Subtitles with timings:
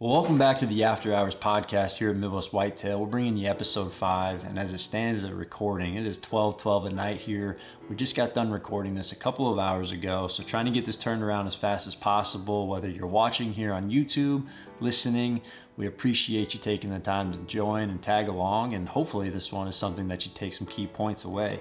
[0.00, 3.00] Well, welcome back to the After Hours podcast here at Midwest Whitetail.
[3.00, 6.56] We're bringing you episode five, and as it stands as a recording, it is 12
[6.62, 7.58] 12 at night here.
[7.90, 10.86] We just got done recording this a couple of hours ago, so trying to get
[10.86, 12.68] this turned around as fast as possible.
[12.68, 14.46] Whether you're watching here on YouTube,
[14.78, 15.40] listening,
[15.76, 19.66] we appreciate you taking the time to join and tag along, and hopefully, this one
[19.66, 21.58] is something that you take some key points away.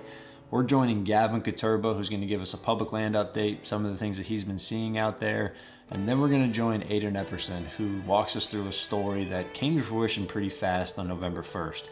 [0.52, 3.92] We're joining Gavin Katurba, who's going to give us a public land update, some of
[3.92, 5.56] the things that he's been seeing out there.
[5.90, 9.54] And then we're going to join Aidan Epperson, who walks us through a story that
[9.54, 11.84] came to fruition pretty fast on November 1st.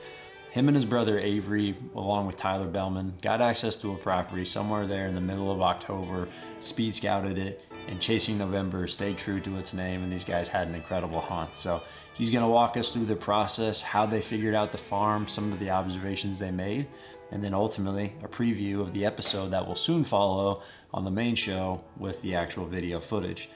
[0.51, 4.85] Him and his brother Avery, along with Tyler Behlman, got access to a property somewhere
[4.85, 6.27] there in the middle of October,
[6.59, 10.67] speed scouted it, and Chasing November stayed true to its name, and these guys had
[10.67, 11.55] an incredible hunt.
[11.55, 11.81] So
[12.15, 15.53] he's going to walk us through the process, how they figured out the farm, some
[15.53, 16.87] of the observations they made,
[17.31, 21.35] and then ultimately a preview of the episode that will soon follow on the main
[21.35, 23.49] show with the actual video footage.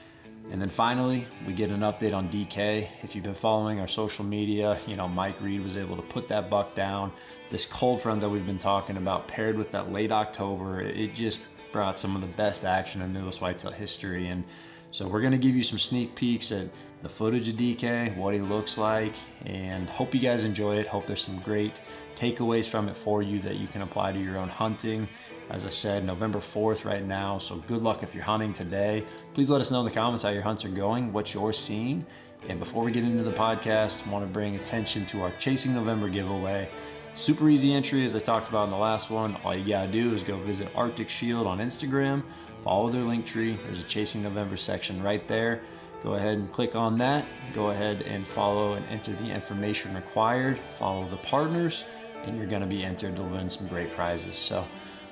[0.50, 2.88] And then finally, we get an update on DK.
[3.02, 6.28] If you've been following our social media, you know, Mike Reed was able to put
[6.28, 7.12] that buck down.
[7.50, 11.40] This cold front that we've been talking about, paired with that late October, it just
[11.72, 14.28] brought some of the best action in Midwest Whitetail history.
[14.28, 14.42] And
[14.90, 16.68] so we're going to give you some sneak peeks at
[17.02, 19.14] the footage of DK, what he looks like,
[19.46, 20.86] and hope you guys enjoy it.
[20.88, 21.74] Hope there's some great
[22.16, 25.08] takeaways from it for you that you can apply to your own hunting.
[25.50, 29.04] As I said, November 4th right now, so good luck if you're hunting today.
[29.34, 32.06] Please let us know in the comments how your hunts are going, what you're seeing.
[32.48, 35.74] And before we get into the podcast, I want to bring attention to our Chasing
[35.74, 36.68] November giveaway.
[37.14, 39.36] Super easy entry, as I talked about in the last one.
[39.42, 42.22] All you gotta do is go visit Arctic Shield on Instagram,
[42.62, 43.58] follow their link tree.
[43.66, 45.62] There's a Chasing November section right there.
[46.04, 47.26] Go ahead and click on that.
[47.54, 50.60] Go ahead and follow and enter the information required.
[50.78, 51.82] Follow the partners,
[52.24, 54.36] and you're gonna be entered to win some great prizes.
[54.36, 54.64] So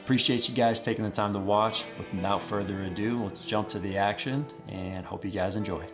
[0.09, 1.85] Appreciate you guys taking the time to watch.
[1.99, 5.85] Without further ado, let's jump to the action and hope you guys enjoy.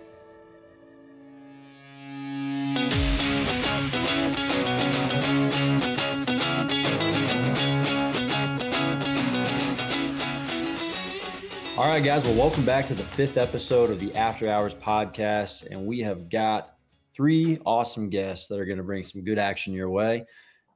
[11.76, 12.22] All right, guys.
[12.22, 15.66] Well, welcome back to the fifth episode of the After Hours podcast.
[15.68, 16.76] And we have got
[17.16, 20.24] three awesome guests that are going to bring some good action your way.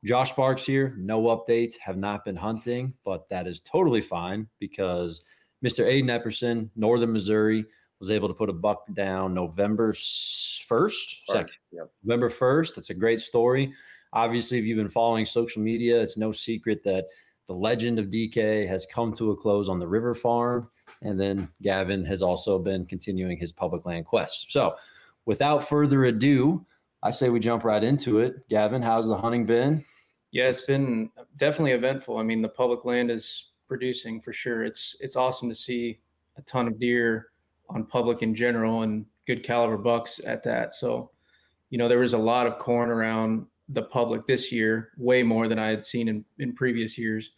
[0.04, 0.94] Josh Sparks here.
[0.97, 5.22] No updates, have not been hunting, but that is totally fine because
[5.64, 5.86] Mr.
[5.86, 7.64] Aidan Epperson, Northern Missouri,
[8.00, 11.91] was able to put a buck down November 1st, second, yep.
[12.04, 12.75] November 1st.
[12.76, 13.72] That's a great story.
[14.12, 17.06] Obviously, if you've been following social media, it's no secret that
[17.47, 20.69] the legend of DK has come to a close on the river farm.
[21.03, 24.53] And then Gavin has also been continuing his public land quest.
[24.53, 24.76] So,
[25.26, 26.65] without further ado,
[27.03, 28.48] I say we jump right into it.
[28.48, 29.84] Gavin, how's the hunting been?
[30.31, 32.19] Yeah, it's been definitely eventful.
[32.19, 34.64] I mean, the public land is producing for sure.
[34.64, 36.00] It's it's awesome to see
[36.36, 37.28] a ton of deer
[37.70, 40.72] on public in general and good caliber bucks at that.
[40.72, 41.10] So,
[41.70, 45.48] you know, there was a lot of corn around the public this year, way more
[45.48, 47.32] than I had seen in, in previous years.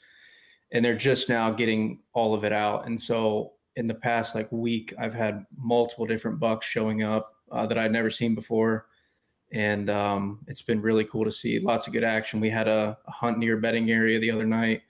[0.73, 2.87] And they're just now getting all of it out.
[2.87, 7.67] And so in the past like week, I've had multiple different bucks showing up uh,
[7.67, 8.87] that I'd never seen before
[9.53, 12.41] and um, it's been really cool to see lots of good action.
[12.41, 14.83] We had a, a, hunt near bedding area the other night.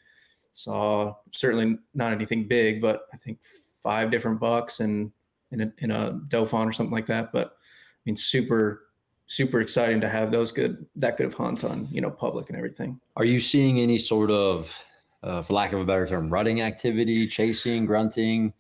[0.53, 3.39] Saw certainly not anything big, but I think
[3.83, 5.11] five different bucks and
[5.53, 7.33] in a, in a doe fawn or something like that.
[7.33, 8.83] But I mean, super
[9.31, 12.59] super exciting to have those good that good of hunts on you know public and
[12.59, 13.01] everything.
[13.17, 14.77] Are you seeing any sort of,
[15.23, 18.53] uh, for lack of a better term, rutting activity, chasing, grunting?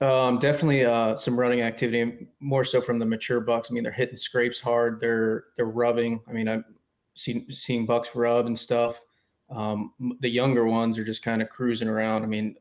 [0.00, 3.70] Um, definitely uh, some running activity, more so from the mature bucks.
[3.70, 5.00] I mean, they're hitting scrapes hard.
[5.00, 6.20] They're they're rubbing.
[6.28, 6.64] I mean, I've
[7.14, 9.00] seen seeing bucks rub and stuff.
[9.48, 12.24] Um, the younger ones are just kind of cruising around.
[12.24, 12.56] I mean,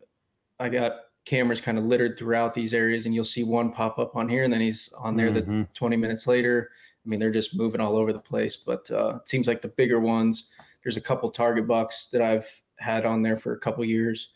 [0.59, 0.93] I got
[1.25, 4.43] cameras kind of littered throughout these areas, and you'll see one pop up on here,
[4.43, 5.29] and then he's on there.
[5.29, 5.61] Mm-hmm.
[5.61, 6.71] The 20 minutes later,
[7.05, 8.55] I mean, they're just moving all over the place.
[8.55, 10.49] But uh, it seems like the bigger ones.
[10.83, 14.29] There's a couple target bucks that I've had on there for a couple years.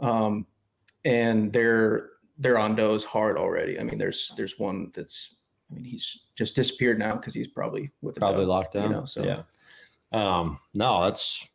[0.00, 0.46] Um,
[1.04, 3.78] and they're they're on does hard already.
[3.78, 5.36] I mean, there's there's one that's
[5.70, 8.90] I mean he's just disappeared now because he's probably with the probably doe, locked down.
[8.90, 9.42] You know, so yeah.
[10.12, 11.46] Um, no, that's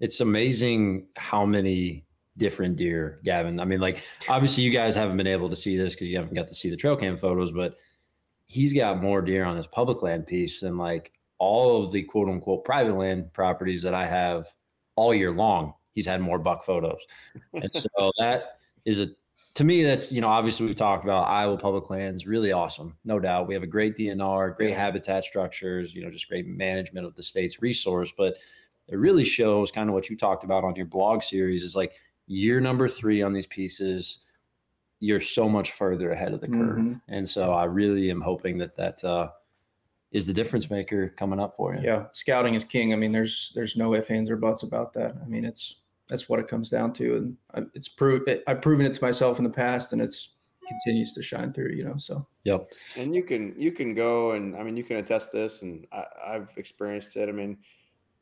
[0.00, 2.04] it's amazing how many
[2.36, 3.58] different deer, Gavin.
[3.60, 6.34] I mean, like obviously you guys haven't been able to see this because you haven't
[6.34, 7.78] got to see the trail cam photos, but
[8.46, 12.28] he's got more deer on his public land piece than like all of the quote
[12.28, 14.46] unquote private land properties that I have
[14.96, 15.74] all year long.
[15.92, 17.06] He's had more buck photos.
[17.54, 18.55] And so that
[18.86, 19.08] is a
[19.54, 23.18] to me that's you know obviously we've talked about Iowa public lands really awesome no
[23.18, 27.14] doubt we have a great DNR great habitat structures you know just great management of
[27.14, 28.36] the state's resource but
[28.88, 31.92] it really shows kind of what you talked about on your blog series is like
[32.26, 34.20] year number three on these pieces
[35.00, 36.94] you're so much further ahead of the curve mm-hmm.
[37.08, 39.28] and so I really am hoping that that uh
[40.12, 41.80] is the difference maker coming up for you.
[41.82, 42.92] Yeah, scouting is king.
[42.92, 45.14] I mean, there's there's no ifs ands or buts about that.
[45.22, 45.76] I mean, it's
[46.08, 48.28] that's what it comes down to, and I, it's proved.
[48.28, 50.30] It, I've proven it to myself in the past, and it's
[50.66, 51.72] continues to shine through.
[51.72, 52.68] You know, so yep.
[52.96, 56.04] And you can you can go and I mean you can attest this, and I,
[56.26, 57.28] I've experienced it.
[57.28, 57.58] I mean,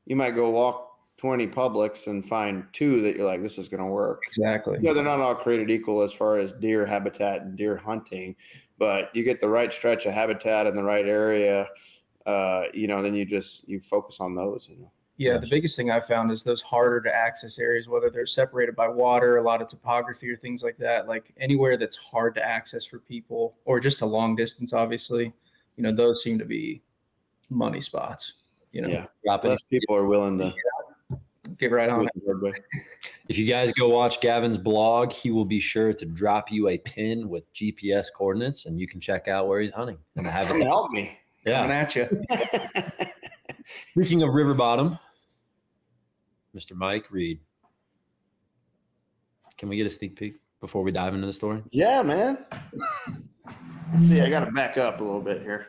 [0.07, 3.83] you might go walk 20 publics and find two that you're like, this is going
[3.83, 4.23] to work.
[4.27, 4.79] Exactly.
[4.81, 8.35] Yeah, they're not all created equal as far as deer habitat and deer hunting,
[8.79, 11.69] but you get the right stretch of habitat in the right area,
[12.27, 14.69] uh, you know, then you just you focus on those.
[14.71, 14.91] You know.
[15.17, 18.75] Yeah, the biggest thing I've found is those harder to access areas, whether they're separated
[18.75, 21.07] by water, a lot of topography, or things like that.
[21.07, 25.33] Like anywhere that's hard to access for people, or just a long distance, obviously,
[25.77, 26.83] you know, those seem to be
[27.49, 28.35] money spots.
[28.73, 30.53] You know, yeah, less people are willing to
[31.59, 32.61] get right on it.
[33.27, 36.77] If you guys go watch Gavin's blog, he will be sure to drop you a
[36.77, 40.63] pin with GPS coordinates, and you can check out where he's hunting and have it
[40.63, 41.19] help me.
[41.47, 42.09] Yeah, Coming at you.
[43.65, 44.99] Speaking of river bottom,
[46.55, 46.77] Mr.
[46.77, 47.41] Mike Reed,
[49.59, 51.63] can we get a sneak peek before we dive into the story?
[51.71, 52.47] Yeah, man.
[53.91, 55.67] Let's see, I got to back up a little bit here.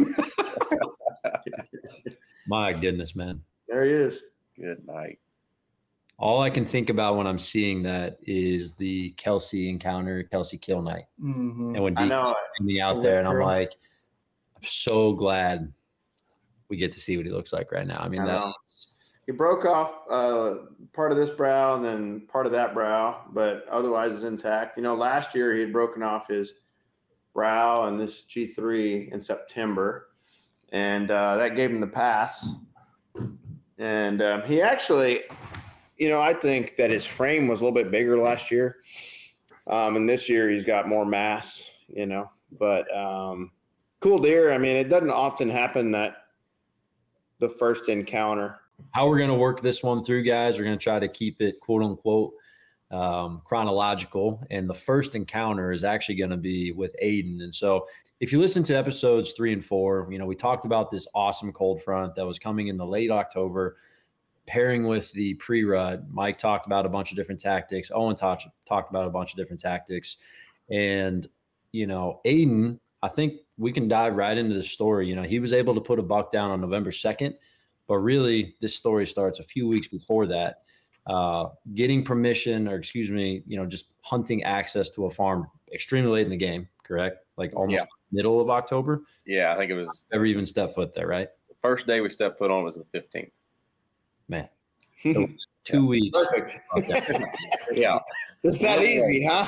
[2.46, 3.42] My goodness, man.
[3.68, 4.22] There he is.
[4.56, 5.18] Good night.
[6.18, 10.80] All I can think about when I'm seeing that is the Kelsey encounter, Kelsey kill
[10.80, 11.04] night.
[11.22, 11.74] Mm-hmm.
[11.74, 12.04] And when D
[12.60, 13.72] me out there, and I'm like,
[14.56, 15.72] I'm so glad
[16.68, 17.98] we get to see what he looks like right now.
[17.98, 18.54] I mean, I that
[19.26, 23.66] he broke off uh, part of this brow and then part of that brow, but
[23.70, 24.76] otherwise is intact.
[24.76, 26.52] You know, last year he had broken off his
[27.32, 30.08] brow and this G3 in September,
[30.72, 32.48] and uh, that gave him the pass
[33.78, 35.22] and um, he actually,
[35.98, 38.76] you know, I think that his frame was a little bit bigger last year,
[39.66, 41.70] um, and this year he's got more mass.
[41.88, 43.50] You know, but um,
[44.00, 44.52] cool deer.
[44.52, 46.16] I mean, it doesn't often happen that
[47.40, 48.60] the first encounter.
[48.90, 50.58] How we're gonna work this one through, guys?
[50.58, 52.34] We're gonna try to keep it quote unquote
[52.94, 54.42] um, chronological.
[54.50, 57.40] And the first encounter is actually going to be with Aidan.
[57.42, 57.86] And so,
[58.20, 61.52] if you listen to episodes three and four, you know, we talked about this awesome
[61.52, 63.76] cold front that was coming in the late October,
[64.46, 66.02] pairing with the pre rut.
[66.10, 67.90] Mike talked about a bunch of different tactics.
[67.92, 70.18] Owen talked, talked about a bunch of different tactics.
[70.70, 71.26] And,
[71.72, 75.08] you know, Aidan, I think we can dive right into the story.
[75.08, 77.34] You know, he was able to put a buck down on November 2nd,
[77.86, 80.58] but really, this story starts a few weeks before that
[81.06, 86.10] uh, getting permission or excuse me, you know, just hunting access to a farm extremely
[86.10, 87.18] late in the game, correct?
[87.36, 87.86] Like almost yeah.
[88.12, 89.02] middle of October.
[89.26, 91.28] Yeah, I think it was never even stepped foot there, right?
[91.48, 93.30] The first day we stepped foot on was the 15th.
[94.28, 94.48] Man.
[95.02, 95.28] two
[95.64, 95.80] yeah.
[95.80, 96.18] weeks.
[96.18, 96.58] Perfect.
[97.72, 97.98] yeah.
[98.42, 99.46] It's that easy, huh?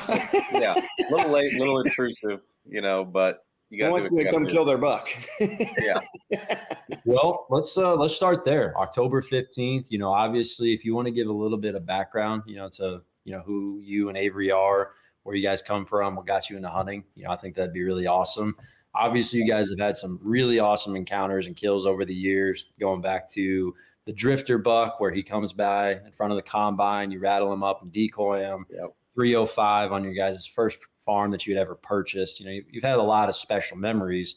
[0.51, 0.73] yeah.
[0.75, 4.51] A little late, a little intrusive, you know, but you got to come do.
[4.51, 5.09] kill their buck.
[5.39, 5.99] yeah.
[7.05, 8.77] well, let's uh let's start there.
[8.79, 12.43] October 15th, you know, obviously if you want to give a little bit of background,
[12.45, 14.91] you know, to you know who you and Avery are,
[15.23, 17.73] where you guys come from, what got you into hunting, you know, I think that'd
[17.73, 18.55] be really awesome.
[18.95, 23.01] Obviously, you guys have had some really awesome encounters and kills over the years, going
[23.01, 23.75] back to
[24.05, 27.63] the drifter buck where he comes by in front of the combine, you rattle him
[27.63, 28.65] up and decoy him.
[28.69, 28.93] Yep.
[29.15, 30.77] 305 on your guys' first
[31.07, 32.39] farm that you had ever purchased.
[32.39, 34.35] You know, you've had a lot of special memories.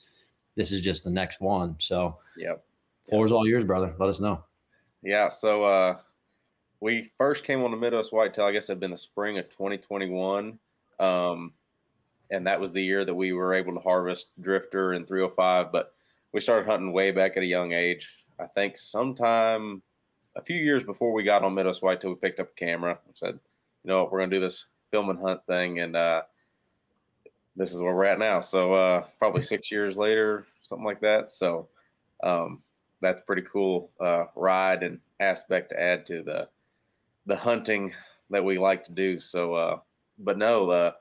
[0.56, 1.76] This is just the next one.
[1.78, 2.54] So, yeah,
[3.08, 3.36] Floor's yep.
[3.36, 3.94] all yours, brother.
[3.98, 4.42] Let us know.
[5.02, 5.28] Yeah.
[5.28, 5.98] So, uh,
[6.80, 10.58] we first came on the Midwest Whitetail, I guess it'd been the spring of 2021.
[10.98, 11.52] Um,
[12.30, 15.72] and that was the year that we were able to harvest drifter and 305.
[15.72, 15.92] But
[16.32, 18.24] we started hunting way back at a young age.
[18.38, 19.82] I think sometime
[20.36, 23.16] a few years before we got on Midwest Whitetail, we picked up a camera and
[23.16, 23.38] said,
[23.84, 25.80] you know, we're going to do this film and hunt thing.
[25.80, 26.22] And uh,
[27.56, 28.40] this is where we're at now.
[28.40, 31.30] So uh, probably six years later, something like that.
[31.30, 31.68] So
[32.22, 32.62] um,
[33.00, 36.48] that's pretty cool uh, ride and aspect to add to the
[37.26, 37.92] the hunting
[38.30, 39.20] that we like to do.
[39.20, 39.78] So, uh,
[40.18, 40.94] but no, the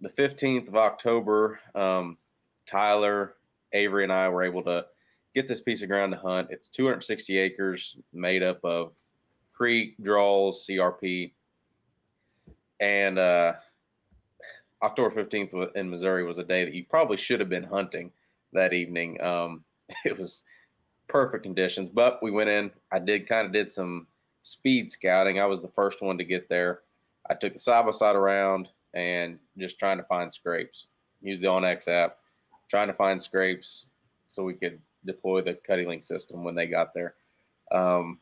[0.00, 2.18] the fifteenth of October, um,
[2.66, 3.36] Tyler,
[3.72, 4.84] Avery, and I were able to
[5.34, 6.48] get this piece of ground to hunt.
[6.50, 8.92] It's 260 acres, made up of
[9.52, 11.32] creek, draws, CRP,
[12.80, 13.54] and uh,
[14.84, 18.12] October 15th in Missouri was a day that you probably should have been hunting
[18.52, 19.20] that evening.
[19.22, 19.64] Um,
[20.04, 20.44] it was
[21.08, 22.70] perfect conditions, but we went in.
[22.92, 24.06] I did kind of did some
[24.42, 25.40] speed scouting.
[25.40, 26.80] I was the first one to get there.
[27.30, 30.88] I took the side by side around and just trying to find scrapes.
[31.22, 32.18] Use the onX app,
[32.68, 33.86] trying to find scrapes
[34.28, 37.14] so we could deploy the CuddeLink system when they got there.
[37.72, 38.18] Um,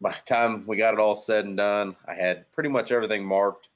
[0.00, 3.24] by the time we got it all said and done, I had pretty much everything
[3.24, 3.68] marked.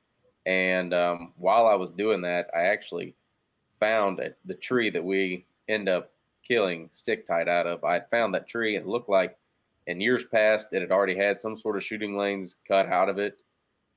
[0.47, 3.15] And um, while I was doing that, I actually
[3.79, 6.13] found the tree that we end up
[6.47, 7.85] killing stick tight out of.
[7.85, 9.37] I found that tree it looked like
[9.87, 13.19] in years past it had already had some sort of shooting lanes cut out of
[13.19, 13.39] it.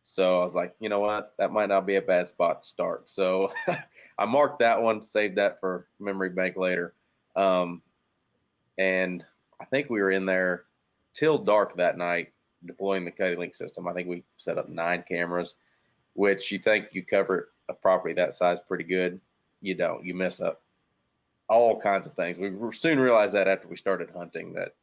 [0.03, 2.69] So I was like, you know what, that might not be a bad spot to
[2.69, 3.09] start.
[3.09, 3.53] So
[4.17, 6.93] I marked that one, saved that for memory bank later.
[7.35, 7.81] Um,
[8.77, 9.23] and
[9.62, 10.65] I think we were in there
[11.13, 12.33] till dark that night
[12.65, 13.88] deploying the CuddeLink system.
[13.88, 15.55] I think we set up nine cameras,
[16.13, 19.20] which you think you cover a property that size pretty good.
[19.62, 20.03] You don't.
[20.03, 20.62] You mess up
[21.50, 22.38] all kinds of things.
[22.38, 24.75] We soon realized that after we started hunting that,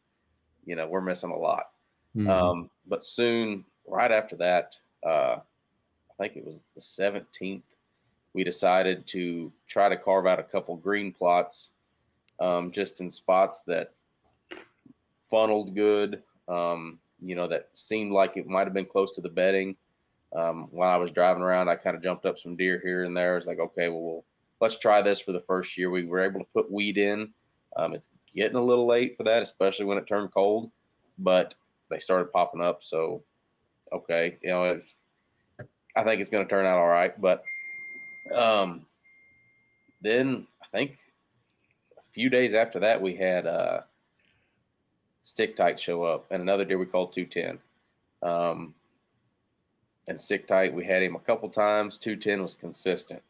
[0.65, 1.71] you know, we're missing a lot.
[2.17, 2.31] Mm-hmm.
[2.31, 7.63] Um, but soon, right after that, uh, I think it was the 17th,
[8.33, 11.73] we decided to try to carve out a couple green plots
[12.39, 13.93] um, just in spots that
[15.31, 19.29] funneled good, um, you know, that seemed like it might have been close to the
[19.29, 19.77] bedding.
[20.35, 23.17] Um, while I was driving around, I kind of jumped up some deer here and
[23.17, 23.37] there.
[23.37, 24.25] It's like, okay, well, we'll
[24.61, 25.91] let's try this for the first year.
[25.91, 27.33] We were able to put weed in.
[27.77, 30.71] Um, it's getting a little late for that, especially when it turned cold,
[31.19, 31.55] but
[31.91, 32.83] they started popping up.
[32.83, 33.23] So,
[33.93, 34.95] okay, you know, if,
[35.97, 37.19] I think it's going to turn out all right.
[37.21, 37.43] But
[38.35, 38.87] um,
[40.01, 40.93] then I think
[41.99, 43.81] a few days after that, we had uh,
[45.23, 47.59] Stick Tight show up and another deer we called 210.
[48.23, 48.75] Um,
[50.11, 51.97] and Stick Tight, we had him a couple times.
[51.97, 53.23] 210 was consistent.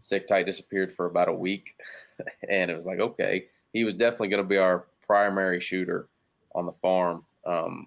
[0.00, 1.76] Stick Tight disappeared for about a week.
[2.48, 6.08] and it was like, okay, he was definitely going to be our primary shooter
[6.56, 7.24] on the farm.
[7.46, 7.86] Um,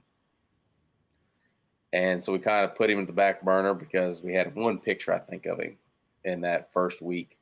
[1.91, 4.79] and so we kind of put him in the back burner because we had one
[4.79, 5.75] picture, I think, of him
[6.23, 7.38] in that first week.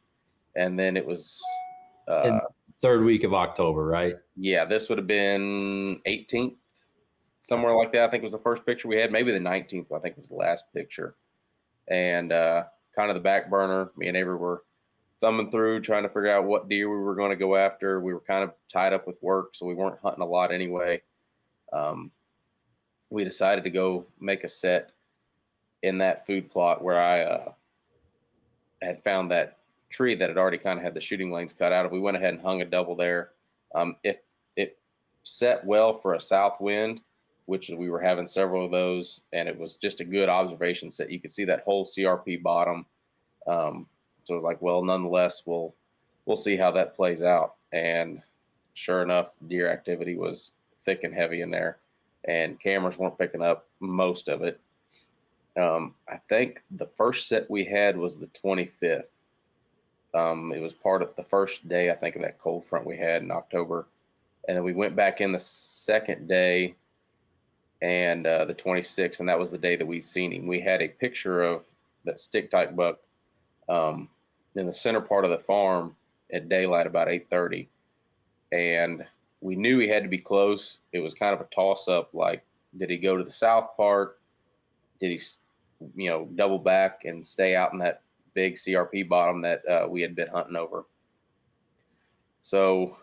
[0.55, 1.39] And then it was
[2.07, 2.39] uh,
[2.81, 4.15] third week of October, right?
[4.35, 6.55] Yeah, this would have been 18th,
[7.41, 8.03] somewhere like that.
[8.03, 9.11] I think was the first picture we had.
[9.11, 11.15] Maybe the 19th, I think was the last picture.
[11.87, 12.65] And uh,
[12.95, 13.91] kind of the back burner.
[13.97, 14.63] Me and Avery were
[15.21, 17.99] thumbing through, trying to figure out what deer we were going to go after.
[17.99, 21.01] We were kind of tied up with work, so we weren't hunting a lot anyway.
[21.73, 22.11] Um,
[23.09, 24.91] we decided to go make a set
[25.83, 27.51] in that food plot where I uh,
[28.81, 29.57] had found that
[29.89, 31.91] tree that had already kind of had the shooting lanes cut out of.
[31.91, 33.31] We went ahead and hung a double there.
[33.73, 34.77] Um, it it
[35.23, 37.01] set well for a south wind,
[37.49, 41.09] which we were having several of those, and it was just a good observation set.
[41.09, 42.85] You could see that whole CRP bottom.
[43.47, 43.87] Um,
[44.23, 45.73] so it was like, well, nonetheless, we'll
[46.27, 47.55] we'll see how that plays out.
[47.73, 48.21] And
[48.75, 50.51] sure enough, deer activity was
[50.85, 51.79] thick and heavy in there,
[52.25, 54.59] and cameras weren't picking up most of it.
[55.57, 59.05] Um, I think the first set we had was the 25th.
[60.13, 62.97] Um, it was part of the first day, I think, of that cold front we
[62.97, 63.87] had in October.
[64.47, 66.75] And then we went back in the second day
[67.81, 70.47] and uh, the 26th, and that was the day that we'd seen him.
[70.47, 71.63] We had a picture of
[72.05, 72.99] that stick tight buck
[73.69, 74.09] um,
[74.55, 75.95] in the center part of the farm
[76.31, 77.67] at daylight about 8.30.
[78.51, 79.05] And
[79.41, 80.79] we knew he had to be close.
[80.91, 82.43] It was kind of a toss up like,
[82.77, 84.19] did he go to the south part?
[84.99, 85.21] Did he,
[85.95, 88.01] you know, double back and stay out in that
[88.33, 90.85] big CRP bottom that uh, we had been hunting over?
[92.41, 92.97] So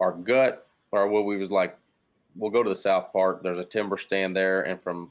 [0.00, 1.78] our gut, or what we was like,
[2.36, 3.42] we'll go to the south part.
[3.42, 5.10] There's a timber stand there, and from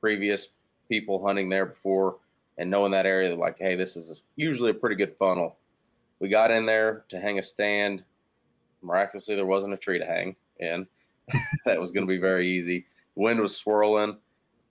[0.00, 0.48] previous
[0.88, 2.16] people hunting there before
[2.58, 5.56] and knowing that area, like, hey, this is usually a pretty good funnel.
[6.18, 8.04] We got in there to hang a stand.
[8.82, 10.86] Miraculously, there wasn't a tree to hang in.
[11.64, 12.86] that was going to be very easy.
[13.14, 14.18] Wind was swirling,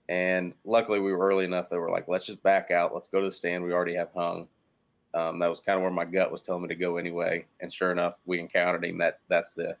[0.08, 2.94] and luckily we were early enough that we're like, let's just back out.
[2.94, 4.46] Let's go to the stand we already have hung.
[5.12, 7.44] Um, that was kind of where my gut was telling me to go anyway.
[7.60, 8.98] And sure enough, we encountered him.
[8.98, 9.76] That that's the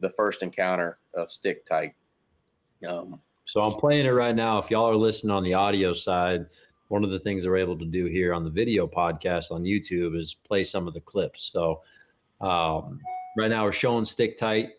[0.00, 1.94] the first encounter of stick tight.
[2.86, 4.58] Um, so I'm playing it right now.
[4.58, 6.46] If y'all are listening on the audio side,
[6.88, 10.18] one of the things we're able to do here on the video podcast on YouTube
[10.18, 11.50] is play some of the clips.
[11.52, 11.82] So
[12.40, 13.00] um,
[13.36, 14.70] right now we're showing stick tight,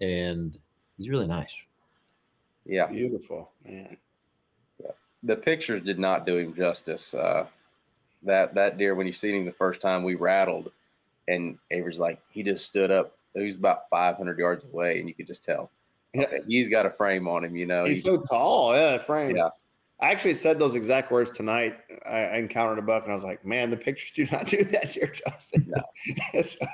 [0.00, 0.56] and
[0.96, 1.54] he's really nice.
[2.64, 3.96] Yeah, beautiful man.
[4.80, 4.92] Yeah.
[5.24, 7.14] The pictures did not do him justice.
[7.14, 7.46] Uh,
[8.22, 10.70] that that deer, when you seen him the first time, we rattled,
[11.28, 15.14] and Avery's like he just stood up he was about 500 yards away, and you
[15.14, 15.70] could just tell.
[16.14, 16.22] Yeah.
[16.24, 17.84] Okay, he's got a frame on him, you know.
[17.84, 19.36] He's, he's so tall, yeah, frame.
[19.36, 19.48] Yeah.
[20.00, 21.78] I actually said those exact words tonight.
[22.04, 24.90] I, encountered a buck, and I was like, "Man, the pictures do not do that
[24.90, 26.42] here, Justin." No.
[26.42, 26.66] so,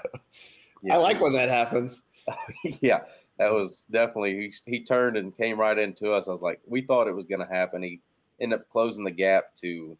[0.82, 0.94] yeah.
[0.94, 2.02] I like when that happens.
[2.80, 3.00] yeah,
[3.38, 4.52] that was definitely.
[4.66, 6.26] He, he turned and came right into us.
[6.26, 7.82] I was like, we thought it was going to happen.
[7.82, 8.00] He
[8.40, 9.96] ended up closing the gap to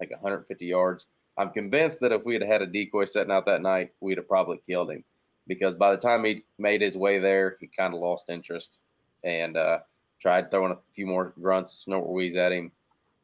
[0.00, 1.06] like 150 yards.
[1.36, 4.28] I'm convinced that if we had had a decoy setting out that night, we'd have
[4.28, 5.04] probably killed him
[5.50, 8.78] because by the time he made his way there, he kind of lost interest
[9.24, 9.80] and uh,
[10.20, 12.70] tried throwing a few more grunts, snort wheeze at him.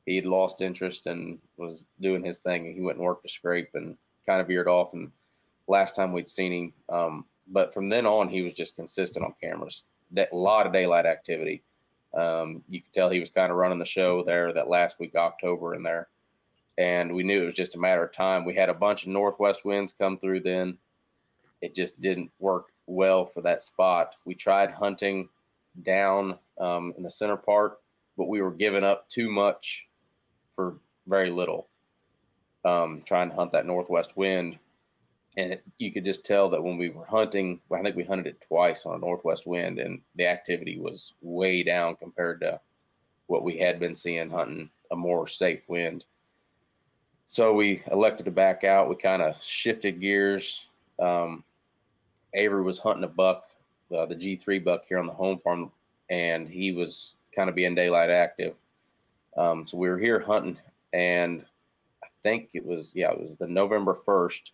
[0.07, 2.75] He'd lost interest and was doing his thing.
[2.75, 4.93] He went and worked a scrape and kind of veered off.
[4.93, 5.13] And
[5.69, 9.33] last time we'd seen him, um, but from then on, he was just consistent on
[9.41, 9.85] cameras.
[10.17, 11.63] A lot of daylight activity.
[12.13, 15.15] Um, you could tell he was kind of running the show there that last week,
[15.15, 16.09] October, in there.
[16.77, 18.45] And we knew it was just a matter of time.
[18.45, 20.79] We had a bunch of northwest winds come through then.
[21.63, 24.17] It just didn't work well for that spot.
[24.25, 25.29] We tried hunting
[25.83, 27.79] down um, in the center part,
[28.17, 29.87] but we were giving up too much
[30.55, 31.69] for very little.
[32.65, 34.59] Um, trying to hunt that northwest wind
[35.37, 38.27] and it, you could just tell that when we were hunting, I think we hunted
[38.27, 42.61] it twice on a northwest wind, and the activity was way down compared to
[43.27, 46.05] what we had been seeing hunting a more safe wind.
[47.27, 48.89] So we elected to back out.
[48.89, 50.65] We kind of shifted gears.
[50.99, 51.45] Um,
[52.35, 53.45] Avery was hunting a buck,
[53.97, 55.71] uh, the G3 buck here on the home farm,
[56.11, 58.55] and he was kind of being daylight active.
[59.37, 60.59] Um, so we were here hunting,
[60.93, 61.45] and
[62.03, 64.53] I think it was yeah, it was the November first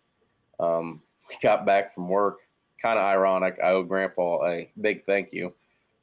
[0.59, 2.39] um, we got back from work.
[2.81, 3.59] Kind of ironic.
[3.63, 5.53] I owe Grandpa a big thank you.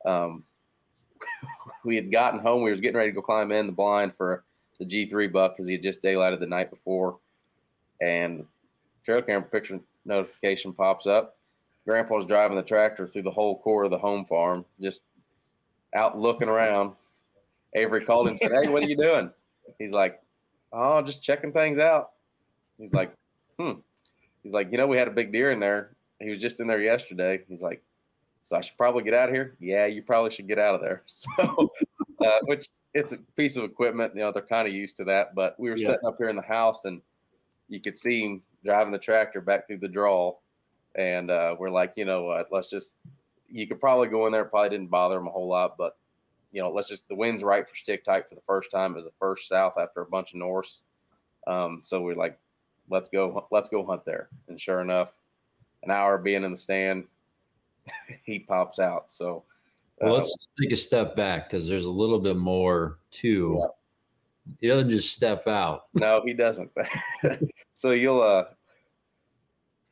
[0.07, 0.45] Um,
[1.85, 2.63] we had gotten home.
[2.63, 4.45] We was getting ready to go climb in the blind for
[4.79, 7.19] the G3 buck because he had just daylighted the night before.
[8.01, 8.47] And
[9.05, 11.37] trail camera picture notification pops up.
[11.87, 15.03] Grandpa's driving the tractor through the whole core of the home farm, just
[15.95, 16.93] out looking around.
[17.75, 19.31] Avery called him and said, Hey, what are you doing?
[19.79, 20.21] He's like,
[20.73, 22.11] Oh, just checking things out.
[22.79, 23.13] He's like,
[23.59, 23.81] Hmm,
[24.43, 25.91] he's like, you know, we had a big deer in there.
[26.21, 27.41] He was just in there yesterday.
[27.49, 27.83] He's like,
[28.43, 29.57] so I should probably get out of here.
[29.61, 31.03] Yeah, you probably should get out of there.
[31.37, 31.71] So,
[32.21, 34.15] uh, which it's a piece of equipment.
[34.15, 35.35] You know, they're kind of used to that.
[35.35, 35.87] But we were yeah.
[35.87, 37.01] sitting up here in the house, and
[37.69, 40.35] you could see him driving the tractor back through the draw.
[40.97, 42.49] And uh, we're like, you know what?
[42.51, 42.95] Let's just.
[43.53, 44.45] You could probably go in there.
[44.45, 45.97] Probably didn't bother him a whole lot, but
[46.53, 47.09] you know, let's just.
[47.09, 50.03] The wind's right for stick tight for the first time as a first south after
[50.03, 50.85] a bunch of norths.
[51.47, 52.39] Um, so we're like,
[52.91, 55.13] let's go let's go hunt there and sure enough
[55.85, 57.05] an hour being in the stand
[58.25, 59.45] he pops out so
[60.01, 63.67] well, uh, let's take a step back because there's a little bit more to yeah.
[64.61, 66.71] he doesn't just step out no he doesn't
[67.81, 68.45] so you'll uh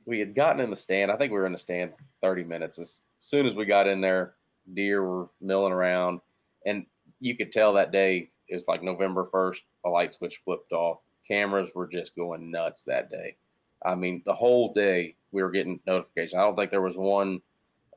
[0.05, 2.79] we had gotten in the stand i think we were in the stand 30 minutes
[2.79, 4.35] as soon as we got in there
[4.74, 6.20] deer were milling around
[6.66, 6.87] and
[7.20, 10.98] you could tell that day it was like november 1st a light switch flipped off
[11.29, 13.37] cameras were just going nuts that day.
[13.85, 16.35] I mean, the whole day we were getting notifications.
[16.35, 17.40] I don't think there was one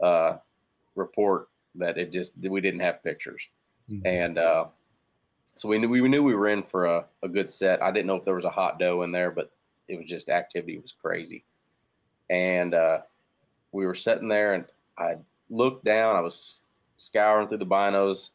[0.03, 0.37] uh,
[0.95, 3.41] report that it just we didn't have pictures,
[3.89, 4.05] mm-hmm.
[4.05, 4.65] and uh,
[5.55, 7.81] so we knew we knew we were in for a, a good set.
[7.81, 9.51] I didn't know if there was a hot doe in there, but
[9.91, 11.43] it was just activity was crazy,
[12.29, 12.99] and uh,
[13.71, 14.65] we were sitting there, and
[14.97, 15.17] I
[15.49, 16.15] looked down.
[16.15, 16.61] I was
[16.97, 18.31] scouring through the binos,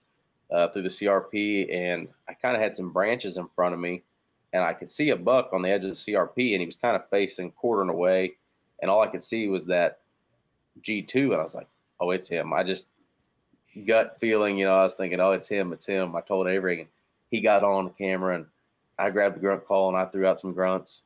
[0.51, 4.03] uh, through the CRP, and I kind of had some branches in front of me
[4.57, 6.77] and I could see a buck on the edge of the CRP, and he was
[6.77, 8.37] kind of facing quartering away,
[8.81, 9.99] and all I could see was that
[10.83, 11.69] G2, and I was like,
[12.01, 12.53] oh, it's him.
[12.55, 12.87] I just
[13.87, 16.17] gut feeling, you know, I was thinking, oh, it's him, it's him.
[16.17, 16.89] I told Avery, and
[17.31, 18.47] he got on the camera, and
[18.99, 21.03] I grabbed the grunt call, and I threw out some grunts,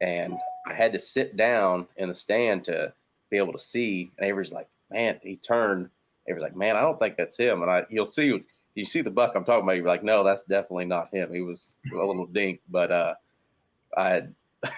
[0.00, 0.34] and
[0.66, 2.92] I had to sit down in the stand to
[3.30, 4.10] be able to see.
[4.18, 5.90] And Avery's like, man, he turned.
[6.26, 7.62] Avery's like, man, I don't think that's him.
[7.62, 8.42] And I, you'll see
[8.78, 11.32] you see the buck I'm talking about, you're like, no, that's definitely not him.
[11.32, 13.14] He was a little dink, but uh,
[13.96, 14.34] I had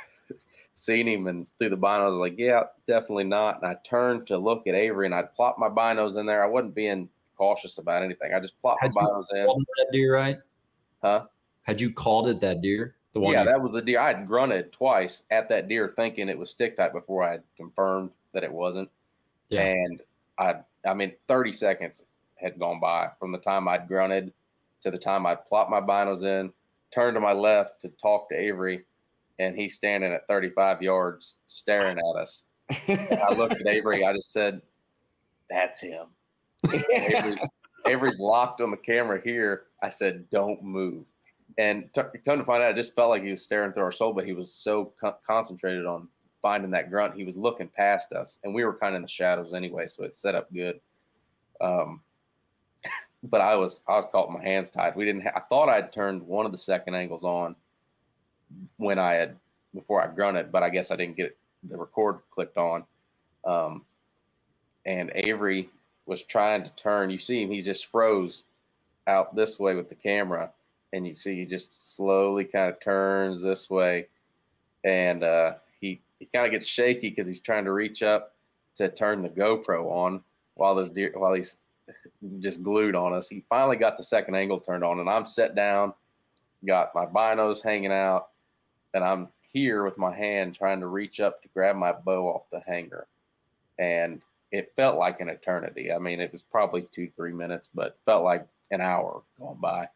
[0.75, 3.63] seen him and through the binos, I was like, yeah, definitely not.
[3.63, 6.43] And I turned to look at Avery and I'd plop my binos in there.
[6.43, 8.33] I wasn't being cautious about anything.
[8.33, 9.47] I just plopped Had my binos in.
[9.47, 10.39] That deer, right?
[11.03, 11.27] Huh?
[11.63, 12.97] Had you called it that deer?
[13.13, 13.99] The one yeah, that was a deer.
[13.99, 17.43] I had grunted twice at that deer, thinking it was stick tight before I had
[17.57, 18.89] confirmed that it wasn't.
[19.49, 19.63] Yeah.
[19.63, 20.01] And
[20.39, 22.05] I, I mean, 30 seconds
[22.37, 24.33] had gone by from the time I'd grunted
[24.83, 26.53] to the time I'd plopped my binos in,
[26.93, 28.85] turned to my left to talk to Avery,
[29.39, 32.45] and he's standing at 35 yards staring at us.
[32.71, 34.05] I looked at Avery.
[34.05, 34.63] I just said,
[35.49, 36.07] "That's him."
[36.93, 37.39] Avery's,
[37.87, 39.65] Avery's, locked on the camera here.
[39.83, 41.05] I said, "Don't move."
[41.61, 43.93] And t- come to find out, it just felt like he was staring through our
[43.93, 46.09] soul, but he was so co- concentrated on
[46.41, 47.15] finding that grunt.
[47.15, 50.05] He was looking past us, and we were kind of in the shadows anyway, so
[50.05, 50.81] it set up good.
[51.61, 52.01] Um,
[53.25, 54.97] but I was I was caught my hands tied.
[54.97, 55.21] We didn't.
[55.25, 57.55] Ha- I thought I'd turned one of the second angles on
[58.79, 59.37] when I had
[59.75, 62.85] before I grunted, but I guess I didn't get the record clicked on.
[63.45, 63.85] Um,
[64.87, 65.69] and Avery
[66.07, 67.11] was trying to turn.
[67.11, 68.45] You see him; he's just froze
[69.07, 70.51] out this way with the camera,
[70.93, 74.09] and you see he just slowly kind of turns this way,
[74.85, 78.35] and uh, he he kind of gets shaky because he's trying to reach up
[78.77, 80.23] to turn the GoPro on
[80.55, 81.59] while the deer while he's
[82.41, 83.29] just glued on us.
[83.29, 85.93] He finally got the second angle turned on, and I'm set down,
[86.67, 88.29] got my binos hanging out,
[88.95, 92.51] and I'm here with my hand trying to reach up to grab my bow off
[92.51, 93.07] the hanger.
[93.79, 94.21] and
[94.53, 95.93] it felt like an eternity.
[95.93, 99.89] I mean, it was probably two, three minutes, but felt like an hour going by.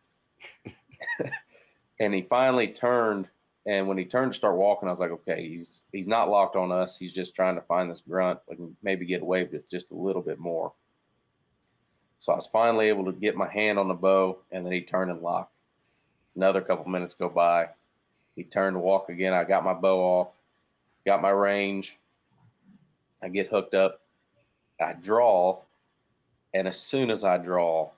[2.00, 3.28] and he finally turned,
[3.66, 6.56] and when he turned to start walking, I was like, okay, he's he's not locked
[6.56, 6.98] on us.
[6.98, 10.22] He's just trying to find this grunt and maybe get away with just a little
[10.22, 10.72] bit more.
[12.18, 14.80] So I was finally able to get my hand on the bow, and then he
[14.80, 15.52] turned and locked.
[16.36, 17.68] Another couple minutes go by.
[18.34, 19.32] He turned to walk again.
[19.32, 20.28] I got my bow off,
[21.06, 21.98] got my range.
[23.22, 24.00] I get hooked up.
[24.80, 25.60] I draw,
[26.52, 27.90] and as soon as I draw,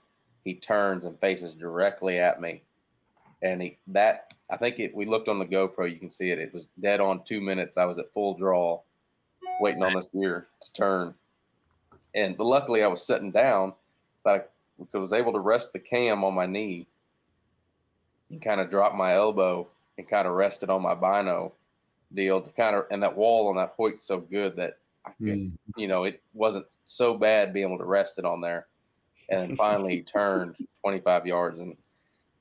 [0.45, 2.63] he turns and faces directly at me.
[3.43, 6.39] And he that I think it we looked on the GoPro, you can see it.
[6.39, 7.77] It was dead on two minutes.
[7.77, 8.81] I was at full draw,
[9.61, 11.15] waiting on this deer to turn.
[12.15, 13.75] And but luckily I was sitting down,
[14.25, 14.53] but
[14.95, 16.87] I was able to rest the cam on my knee
[18.31, 19.69] and kind of drop my elbow
[19.99, 21.53] and kind of rest it on my bino
[22.15, 25.39] deal to kind of and that wall on that Hoyt's so good that I could,
[25.39, 25.53] mm.
[25.77, 28.67] you know, it wasn't so bad being able to rest it on there.
[29.29, 31.77] And finally he turned 25 yards and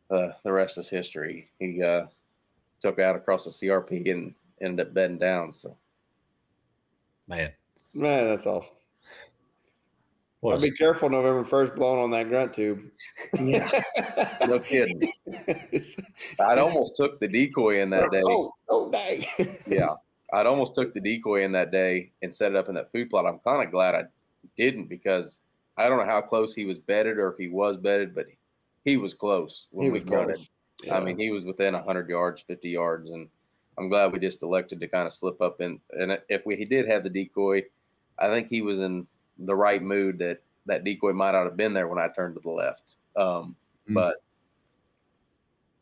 [0.10, 1.50] uh, the rest is history.
[1.60, 2.06] He uh,
[2.82, 5.52] took out across the CRP and ended up bedding down.
[5.52, 5.76] So,
[7.28, 7.52] man,
[7.94, 8.76] man, that's awesome.
[10.44, 12.84] I'll be careful November 1st blowing on that grunt tube.
[13.40, 13.70] Yeah.
[14.48, 15.12] no kidding.
[16.40, 18.22] I'd almost took the decoy in that day.
[18.24, 19.26] Oh, oh dang.
[19.66, 19.94] yeah.
[20.34, 23.10] I'd almost took the decoy in that day and set it up in that food
[23.10, 23.26] plot.
[23.26, 24.04] I'm kind of glad I
[24.58, 25.40] didn't because
[25.78, 28.28] I don't know how close he was bedded or if he was bedded, but
[28.86, 30.38] he was close when we grunted.
[30.84, 30.98] Yeah.
[30.98, 33.28] I mean, he was within 100 yards, 50 yards, and
[33.78, 35.80] I'm glad we just elected to kind of slip up in.
[36.00, 37.64] And if we he did have the decoy,
[38.20, 39.08] I think he was in
[39.40, 42.42] the right mood that that decoy might not have been there when I turned to
[42.42, 42.96] the left.
[43.16, 43.56] Um,
[43.90, 43.96] mm.
[43.96, 44.18] But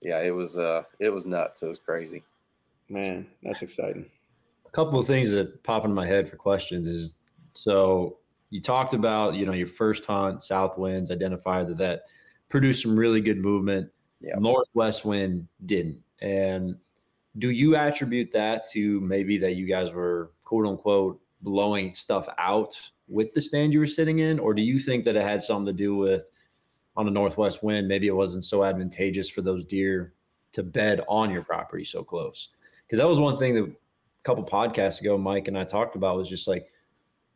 [0.02, 1.62] yeah, it was uh, it was nuts.
[1.62, 2.24] It was crazy.
[2.90, 4.06] Man, that's exciting.
[4.66, 7.16] A couple of things that pop into my head for questions is
[7.54, 8.18] so
[8.50, 12.04] you talked about you know your first hunt, south winds, identified that that
[12.54, 13.90] produced some really good movement.
[14.22, 14.36] Yeah.
[14.38, 16.78] Northwest wind didn't, and
[17.40, 22.80] do you attribute that to maybe that you guys were quote unquote blowing stuff out
[23.08, 25.66] with the stand you were sitting in, or do you think that it had something
[25.66, 26.30] to do with
[26.96, 27.88] on a northwest wind?
[27.88, 30.14] Maybe it wasn't so advantageous for those deer
[30.52, 32.50] to bed on your property so close.
[32.86, 33.74] Because that was one thing that a
[34.22, 36.72] couple podcasts ago, Mike and I talked about was just like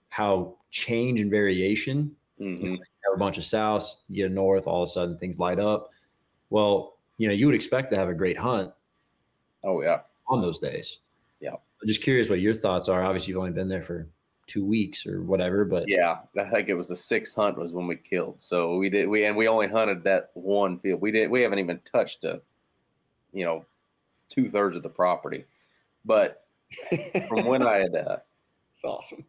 [0.10, 2.16] how change and variation.
[2.40, 2.76] Mm-hmm.
[3.18, 5.18] You, know, have a bunch of south, you get a north, all of a sudden
[5.18, 5.92] things light up.
[6.50, 8.72] Well, you know, you would expect to have a great hunt.
[9.64, 11.00] Oh yeah, on those days.
[11.40, 11.54] Yeah.
[11.54, 13.04] I'm just curious what your thoughts are.
[13.04, 14.08] Obviously, you've only been there for
[14.48, 15.66] two weeks or whatever.
[15.66, 18.42] But yeah, I think it was the sixth hunt was when we killed.
[18.42, 21.02] So we did we and we only hunted that one field.
[21.02, 22.42] We didn't we haven't even touched a,
[23.34, 23.66] you know,
[24.30, 25.46] two thirds of the property.
[26.06, 26.46] But
[27.28, 28.18] from when I had, uh,
[28.72, 29.26] it's awesome.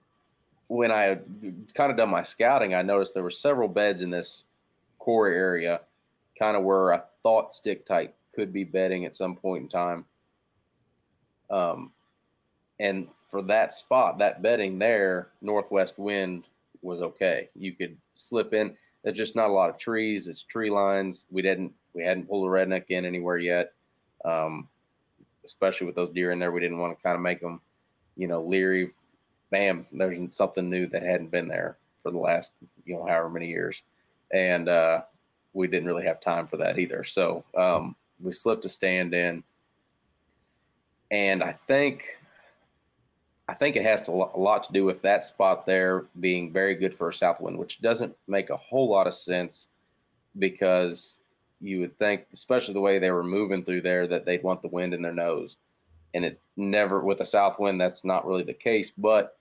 [0.68, 1.24] When I had
[1.74, 4.44] kind of done my scouting, I noticed there were several beds in this
[4.98, 5.81] core area,
[6.38, 10.04] kind of where I thought stick tight could be bedding at some point in time.
[11.50, 11.92] Um,
[12.78, 16.44] and for that spot, that bedding there, northwest wind
[16.83, 17.48] was okay.
[17.54, 18.76] You could slip in.
[19.02, 20.28] There's just not a lot of trees.
[20.28, 21.26] It's tree lines.
[21.31, 23.72] We didn't we hadn't pulled a redneck in anywhere yet.
[24.24, 24.68] Um,
[25.44, 27.61] especially with those deer in there, we didn't want to kind of make them,
[28.16, 28.90] you know, leery.
[29.51, 32.53] Bam, there's something new that hadn't been there for the last,
[32.85, 33.83] you know, however many years,
[34.33, 35.03] and uh,
[35.53, 37.05] we didn't really have time for that either.
[37.05, 39.43] So um, we slipped a stand in,
[41.11, 42.19] and I think
[43.49, 46.75] I think it has to, a lot to do with that spot there being very
[46.75, 49.69] good for a south wind, which doesn't make a whole lot of sense
[50.39, 51.21] because
[51.61, 54.69] you would think, especially the way they were moving through there, that they'd want the
[54.69, 55.57] wind in their nose.
[56.13, 58.91] And it never, with a south wind, that's not really the case.
[58.91, 59.38] But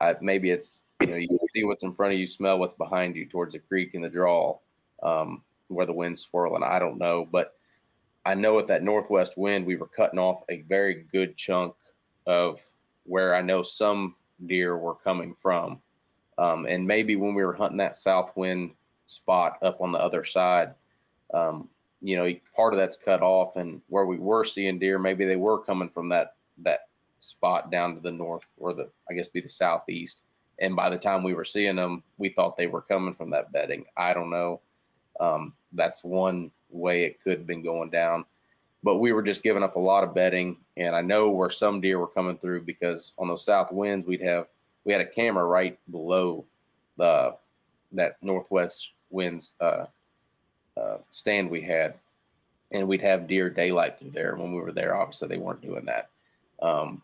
[0.00, 3.16] I, maybe it's, you know, you see what's in front of you, smell what's behind
[3.16, 4.58] you towards the creek and the draw
[5.02, 6.62] um, where the wind's swirling.
[6.62, 7.26] I don't know.
[7.30, 7.54] But
[8.24, 11.74] I know with that northwest wind, we were cutting off a very good chunk
[12.26, 12.60] of
[13.04, 14.14] where I know some
[14.46, 15.80] deer were coming from.
[16.36, 18.72] Um, and maybe when we were hunting that south wind
[19.06, 20.74] spot up on the other side,
[21.34, 21.68] um,
[22.00, 25.36] you know, part of that's cut off, and where we were seeing deer, maybe they
[25.36, 26.87] were coming from that that
[27.18, 30.22] spot down to the north, or the I guess be the southeast.
[30.60, 33.52] And by the time we were seeing them, we thought they were coming from that
[33.52, 33.84] bedding.
[33.96, 34.60] I don't know.
[35.20, 38.24] Um, that's one way it could have been going down
[38.82, 40.56] but we were just giving up a lot of bedding.
[40.76, 44.22] And I know where some deer were coming through because on those south winds, we'd
[44.22, 44.46] have
[44.84, 46.44] we had a camera right below
[46.96, 47.34] the
[47.92, 49.86] that northwest winds uh,
[50.76, 51.94] uh, stand we had,
[52.70, 54.36] and we'd have deer daylight through there.
[54.36, 56.10] When we were there, obviously they weren't doing that,
[56.62, 57.02] um,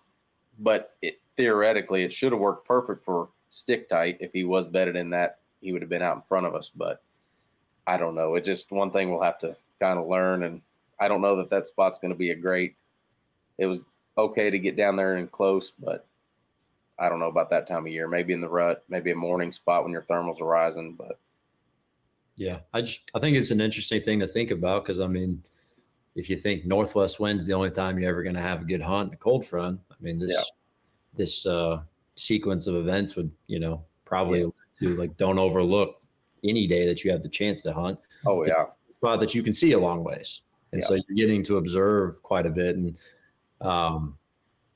[0.58, 4.18] but it theoretically it should have worked perfect for stick tight.
[4.20, 6.70] If he was better than that, he would have been out in front of us.
[6.74, 7.02] But
[7.86, 8.34] I don't know.
[8.34, 10.42] It's just one thing we'll have to kind of learn.
[10.42, 10.62] And
[10.98, 12.76] I don't know that that spot's going to be a great.
[13.58, 13.80] It was
[14.16, 16.06] okay to get down there and close, but
[16.98, 18.08] I don't know about that time of year.
[18.08, 20.94] Maybe in the rut, maybe a morning spot when your thermals are rising.
[20.94, 21.18] But
[22.36, 25.42] yeah, I just I think it's an interesting thing to think about because I mean,
[26.14, 28.80] if you think northwest wind's the only time you're ever going to have a good
[28.82, 30.42] hunt in a cold front, I mean this Yeah.
[31.16, 31.82] this uh,
[32.16, 34.48] sequence of events would you know probably Yeah.
[34.80, 36.00] to like don't overlook
[36.44, 38.66] any day that you have the chance to hunt oh yeah,
[38.98, 40.42] spot that you can see a long ways.
[40.72, 40.88] And Yeah.
[40.88, 42.76] so you're getting to observe quite a bit.
[42.76, 42.96] And
[43.60, 44.18] um,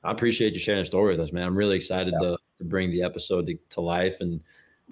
[0.04, 1.46] I appreciate you sharing a story with us, man.
[1.46, 4.16] I'm really excited to, to bring the episode to, to life.
[4.20, 4.40] And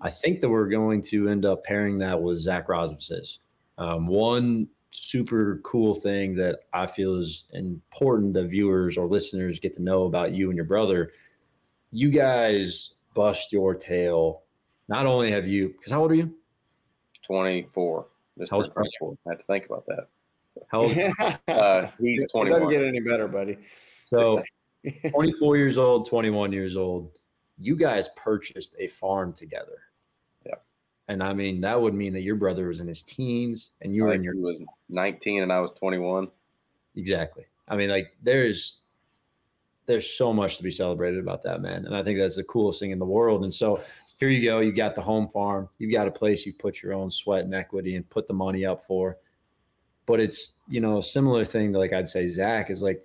[0.00, 3.38] I think that we're going to end up pairing that with Zach Rosmus's.
[3.78, 9.72] Um, one super cool thing that I feel is important that viewers or listeners get
[9.74, 11.12] to know about you and your brother.
[11.92, 14.42] You guys bust your tail.
[14.88, 16.34] Not only have you, because how old are you?
[17.24, 18.06] twenty four.
[18.38, 19.16] Just How old turned 24.
[19.26, 20.08] I had to think about that.
[20.68, 20.96] How old?
[21.48, 23.58] Uh, he's it twenty doesn't get any better, buddy.
[24.10, 24.42] So
[25.10, 27.18] 24 years old, 21 years old,
[27.58, 29.78] you guys purchased a farm together.
[31.08, 34.04] And I mean, that would mean that your brother was in his teens and you
[34.04, 36.28] were in your he was nineteen and I was twenty one.
[36.96, 37.46] exactly.
[37.68, 38.78] I mean, like there's
[39.86, 41.86] there's so much to be celebrated about that, man.
[41.86, 43.44] And I think that's the coolest thing in the world.
[43.44, 43.80] And so
[44.18, 46.92] here you go, you got the home farm, you've got a place you've put your
[46.92, 49.16] own sweat and equity and put the money up for.
[50.06, 53.04] But it's, you know, a similar thing to like I'd say Zach is like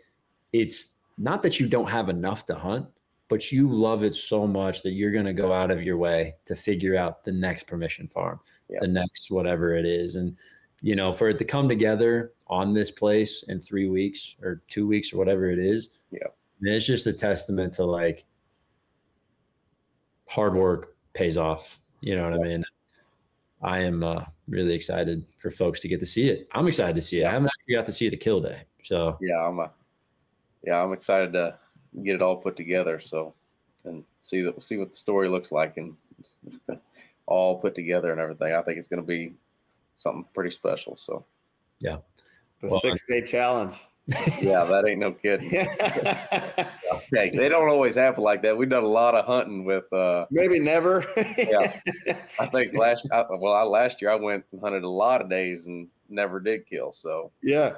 [0.53, 2.87] it's not that you don't have enough to hunt,
[3.31, 6.35] but you love it so much that you're going to go out of your way
[6.43, 8.79] to figure out the next permission farm, Yeah.
[8.81, 10.15] the next whatever it is.
[10.17, 10.35] And,
[10.81, 14.85] you know, for it to come together on this place in three weeks or two
[14.85, 16.27] weeks or whatever it is, Yeah.
[16.59, 18.25] Mean, it's just a testament to like
[20.27, 21.79] hard work pays off.
[22.01, 22.65] You know what I mean?
[23.61, 26.49] I am uh, really excited for folks to get to see it.
[26.51, 27.27] I'm excited to see it.
[27.27, 28.63] I haven't actually got to see the kill day.
[28.83, 29.71] So Yeah, I'm a,
[30.65, 31.57] yeah, I'm excited to
[32.03, 32.99] get it all put together.
[32.99, 33.33] So,
[33.85, 35.95] and see the, see what the story looks like and
[37.25, 38.53] all put together and everything.
[38.53, 39.33] I think it's going to be
[39.95, 40.95] something pretty special.
[40.97, 41.25] So,
[41.79, 41.97] yeah,
[42.61, 43.75] The Well, six day challenge.
[44.41, 45.49] yeah, that ain't no kidding.
[47.13, 48.57] Hey, they don't always happen like that.
[48.57, 49.91] We've done a lot of hunting with.
[49.91, 51.05] uh Maybe never.
[51.37, 51.79] Yeah.
[52.39, 55.29] I think last, I, well, I, last year I went and hunted a lot of
[55.29, 56.93] days and never did kill.
[56.93, 57.73] So Yeah.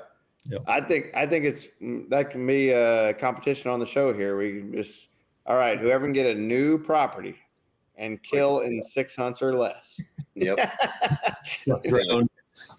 [0.45, 0.63] Yep.
[0.67, 4.37] I think I think it's mm, that can be a competition on the show here.
[4.37, 5.09] We can just
[5.45, 7.35] all right, whoever can get a new property
[7.95, 9.99] and kill in six hunts or less.
[10.35, 10.57] Yep.
[11.65, 12.27] dethrone,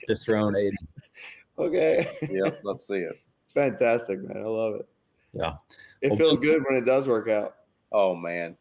[0.09, 0.89] dethrone Aidan.
[1.59, 2.19] okay.
[2.31, 3.19] yep, let's see it.
[3.45, 4.39] It's fantastic, man.
[4.39, 4.89] I love it.
[5.33, 5.55] Yeah.
[6.01, 7.57] It Well, feels good when it does work out.
[7.93, 8.57] Oh man,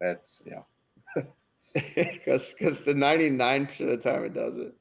[0.00, 0.62] that's yeah,
[1.74, 4.74] Because because the 99% of the time it doesn't.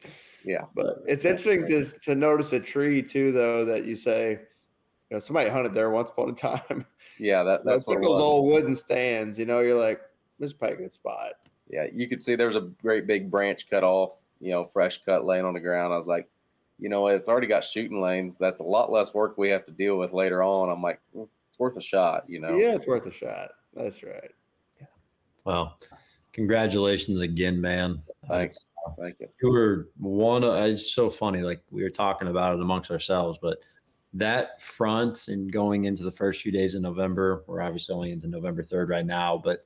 [0.46, 5.16] Yeah, But it's interesting to, to notice a tree too, though, that you say, you
[5.16, 6.86] know, somebody hunted there once upon a time.
[7.18, 7.44] yeah.
[7.44, 10.02] That That's that's like those old wooden stands, you know, you're like,
[10.40, 11.34] this is probably a good spot.
[11.70, 15.02] yeah, you could see there was a great big branch cut off, you know, fresh
[15.04, 15.94] cut laying on the ground.
[15.94, 16.30] I was like,
[16.78, 18.38] you know, it's already got shooting lanes.
[18.38, 20.70] That's a lot less work we have to deal with later on.
[20.70, 22.56] I'm like, "Mm, it's worth a shot, you know.
[22.56, 23.50] Yeah, it's worth a shot.
[23.74, 24.32] That's right.
[24.80, 24.88] Yeah.
[25.44, 25.78] Well,
[26.32, 28.02] congratulations again, man.
[28.30, 28.69] Thanks.
[29.00, 29.28] Thank you.
[29.42, 30.44] You were one.
[30.44, 31.42] Of, it's so funny.
[31.42, 33.60] Like we were talking about it amongst ourselves, but
[34.14, 38.28] that front and going into the first few days in November, we're obviously only into
[38.28, 39.66] November 3rd right now, but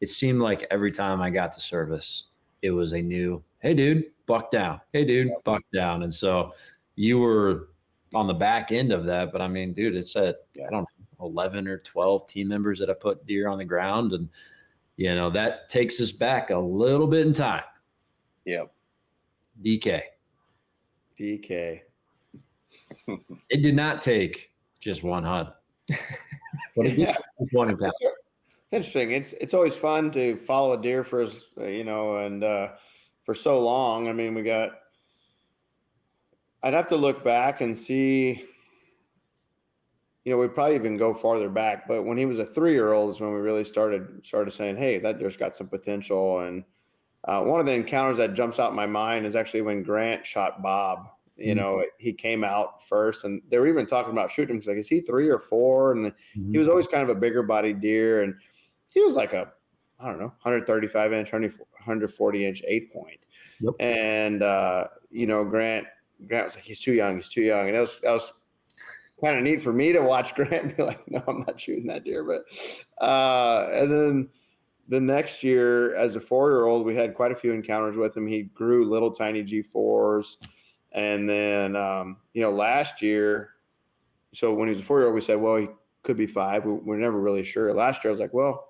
[0.00, 2.24] it seemed like every time I got to service,
[2.62, 4.80] it was a new, hey, dude, buck down.
[4.92, 6.02] Hey, dude, buck down.
[6.02, 6.52] And so
[6.96, 7.70] you were
[8.14, 9.32] on the back end of that.
[9.32, 10.82] But I mean, dude, it's at, I don't
[11.20, 14.12] know, 11 or 12 team members that have put deer on the ground.
[14.12, 14.28] And,
[14.96, 17.64] you know, that takes us back a little bit in time.
[18.48, 18.72] Yep.
[19.62, 20.00] DK.
[21.20, 21.80] DK.
[23.50, 25.50] It did not take just one hunt.
[26.74, 27.12] But it Yeah.
[27.12, 27.92] take one encounter.
[28.00, 29.10] It's interesting.
[29.12, 32.72] It's it's always fun to follow a deer for as you know, and uh,
[33.24, 34.08] for so long.
[34.08, 34.70] I mean, we got.
[36.62, 38.44] I'd have to look back and see.
[40.24, 43.20] You know, we probably even go farther back, but when he was a three-year-old is
[43.20, 46.64] when we really started started saying, "Hey, that deer's got some potential." And
[47.24, 50.24] uh, one of the encounters that jumps out in my mind is actually when Grant
[50.24, 51.08] shot Bob.
[51.36, 51.56] You Mhm.
[51.56, 54.60] know, he came out first, and they were even talking about shooting him.
[54.60, 55.92] He's like, "Is he three or four?
[55.92, 56.12] And
[56.50, 58.34] he was always kind of a bigger bodied deer and
[58.88, 59.52] he was like a
[60.00, 63.18] i don't know 135 inch 140 inch eight point
[63.60, 63.74] Yep.
[63.80, 65.86] and uh you know grant
[66.26, 68.32] grant was like he's too young he's too young and that was that was
[69.20, 71.86] kind of neat for me to watch grant and be like no i'm not shooting
[71.86, 72.44] that deer but
[73.04, 74.28] uh and then
[74.88, 78.16] the next year, as a four year old, we had quite a few encounters with
[78.16, 78.26] him.
[78.26, 80.36] He grew little tiny G4s.
[80.92, 83.50] And then, um, you know, last year,
[84.34, 85.68] so when he was a four year old, we said, well, he
[86.02, 86.64] could be five.
[86.64, 87.72] We, we're never really sure.
[87.72, 88.68] Last year, I was like, well,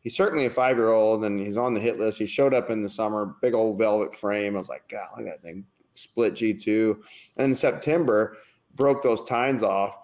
[0.00, 2.18] he's certainly a five year old and he's on the hit list.
[2.18, 4.54] He showed up in the summer, big old velvet frame.
[4.54, 6.96] I was like, God, look at that thing, split G2.
[7.36, 8.36] And in September,
[8.74, 9.98] broke those tines off.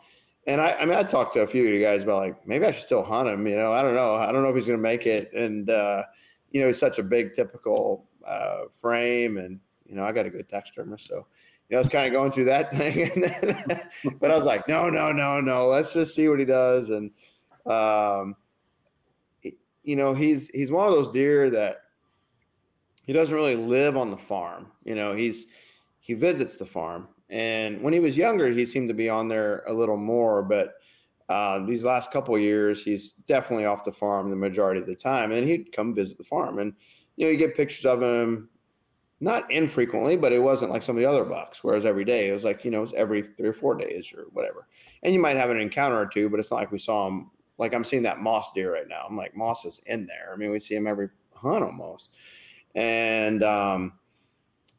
[0.48, 2.64] And I, I mean, I talked to a few of you guys about like, maybe
[2.64, 3.46] I should still hunt him.
[3.46, 4.14] You know, I don't know.
[4.14, 5.30] I don't know if he's going to make it.
[5.34, 6.04] And, uh,
[6.50, 9.36] you know, he's such a big, typical uh, frame.
[9.36, 11.06] And, you know, I got a good taxidermist.
[11.06, 11.26] So,
[11.68, 13.10] you know, I was kind of going through that thing.
[13.20, 15.68] Then, but I was like, no, no, no, no.
[15.68, 16.88] Let's just see what he does.
[16.88, 17.10] And,
[17.70, 18.34] um,
[19.82, 21.82] you know, he's he's one of those deer that
[23.04, 24.70] he doesn't really live on the farm.
[24.84, 25.46] You know, he's
[26.00, 29.62] he visits the farm, and when he was younger, he seemed to be on there
[29.66, 30.42] a little more.
[30.42, 30.74] But
[31.28, 35.32] uh, these last couple years, he's definitely off the farm the majority of the time,
[35.32, 36.72] and he'd come visit the farm, and
[37.16, 38.48] you know, you get pictures of him.
[39.20, 41.64] Not infrequently, but it wasn't like some of the other bucks.
[41.64, 44.68] Whereas every day it was like you know, every three or four days or whatever.
[45.02, 47.28] And you might have an encounter or two, but it's not like we saw him
[47.58, 49.04] like I'm seeing that moss deer right now.
[49.08, 50.30] I'm like moss is in there.
[50.32, 52.10] I mean, we see him every hunt almost.
[52.74, 53.97] And um,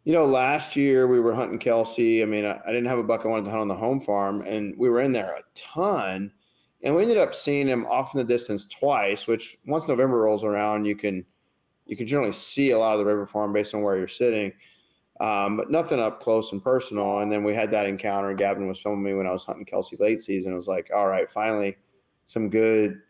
[0.05, 2.21] you know, last year we were hunting Kelsey.
[2.21, 3.99] I mean, I, I, didn't have a buck I wanted to hunt on the home
[3.99, 6.31] farm, and we were in there a ton.
[6.81, 9.27] And we ended up seeing him off in the distance twice.
[9.27, 11.25] Which once November rolls around, you can
[11.85, 14.53] you can generally see a lot of the river farm based on where you're sitting.
[15.19, 17.19] Um, but nothing up close and personal.
[17.19, 18.33] And then we had that encounter.
[18.33, 20.53] Gavin was filming me when I was hunting Kelsey late season.
[20.53, 21.77] It was like, all right, finally,
[22.23, 23.01] some good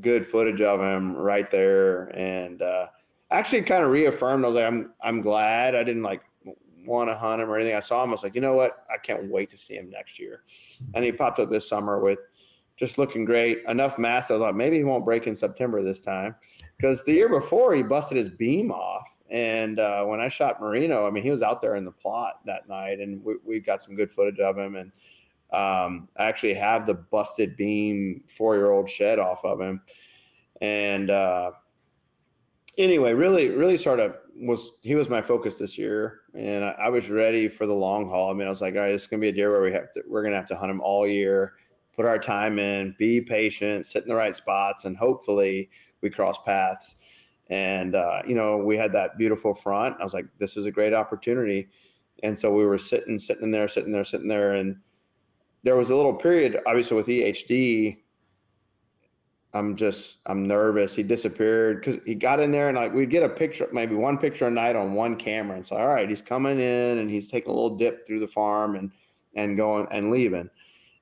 [0.00, 2.86] good footage of him right there, and uh,
[3.32, 4.44] actually kind of reaffirmed.
[4.44, 6.22] I was like, I'm I'm glad I didn't like
[6.84, 7.76] want to hunt him or anything.
[7.76, 8.10] I saw him.
[8.10, 8.84] I was like, you know what?
[8.92, 10.42] I can't wait to see him next year.
[10.94, 12.18] And he popped up this summer with
[12.76, 13.62] just looking great.
[13.68, 14.30] Enough mass.
[14.30, 16.34] I thought maybe he won't break in September this time
[16.76, 19.06] because the year before he busted his beam off.
[19.30, 22.40] And uh, when I shot Marino, I mean, he was out there in the plot
[22.44, 24.76] that night, and we, we got some good footage of him.
[24.76, 24.92] And
[25.52, 29.80] um, I actually have the busted beam four year old shed off of him.
[30.60, 31.52] And uh,
[32.78, 36.88] anyway, really, really sort of was he was my focus this year, and I, I,
[36.88, 38.30] was ready for the long haul.
[38.30, 39.72] I mean, I was like, all right, this is gonna be a deer where we
[39.72, 41.54] have to we're gonna have to hunt him all year,
[41.94, 46.38] put our time in, be patient, sit in the right spots, and hopefully we cross
[46.44, 46.96] paths.
[47.50, 49.96] And uh, you know, we had that beautiful front.
[50.00, 51.68] I was like, this is a great opportunity.
[52.22, 54.76] And so we were sitting, sitting in there, sitting there, sitting there, and
[55.62, 57.98] there was a little period, obviously, with EHD.
[59.54, 60.94] I'm just I'm nervous.
[60.94, 64.16] He disappeared because he got in there and like we'd get a picture, maybe one
[64.16, 65.56] picture a night on one camera.
[65.56, 68.28] And so all right, he's coming in and he's taking a little dip through the
[68.28, 68.90] farm and
[69.34, 70.48] and going and leaving.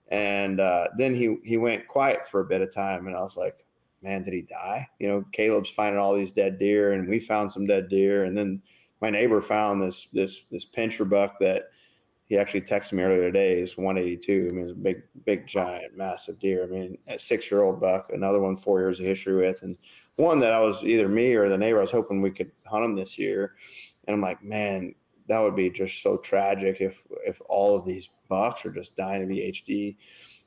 [0.08, 3.36] And uh, then he he went quiet for a bit of time, and I was
[3.36, 3.64] like,
[4.02, 4.88] man, did he die?
[4.98, 8.36] You know, Caleb's finding all these dead deer, and we found some dead deer, and
[8.36, 8.60] then
[9.00, 11.69] my neighbor found this this this pincher buck that
[12.30, 13.60] he actually texted me earlier today.
[13.60, 14.46] He's 182.
[14.48, 16.62] I mean, a big, big, giant, massive deer.
[16.62, 19.76] I mean, a six year old buck, another one four years of history with, and
[20.14, 21.78] one that I was either me or the neighbor.
[21.78, 23.54] I was hoping we could hunt him this year,
[24.06, 24.94] and I'm like, man,
[25.26, 29.24] that would be just so tragic if if all of these bucks are just dying
[29.24, 29.96] of EHD.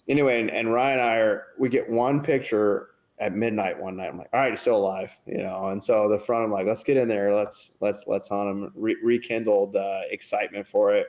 [0.08, 4.08] Anyway, and, and Ryan and I are we get one picture at midnight one night.
[4.08, 5.67] I'm like, all right, he's still alive, you know.
[5.67, 8.72] And so the front, I'm like, let's get in there, let's let's let's hunt him.
[8.74, 11.08] Re- rekindled uh, excitement for it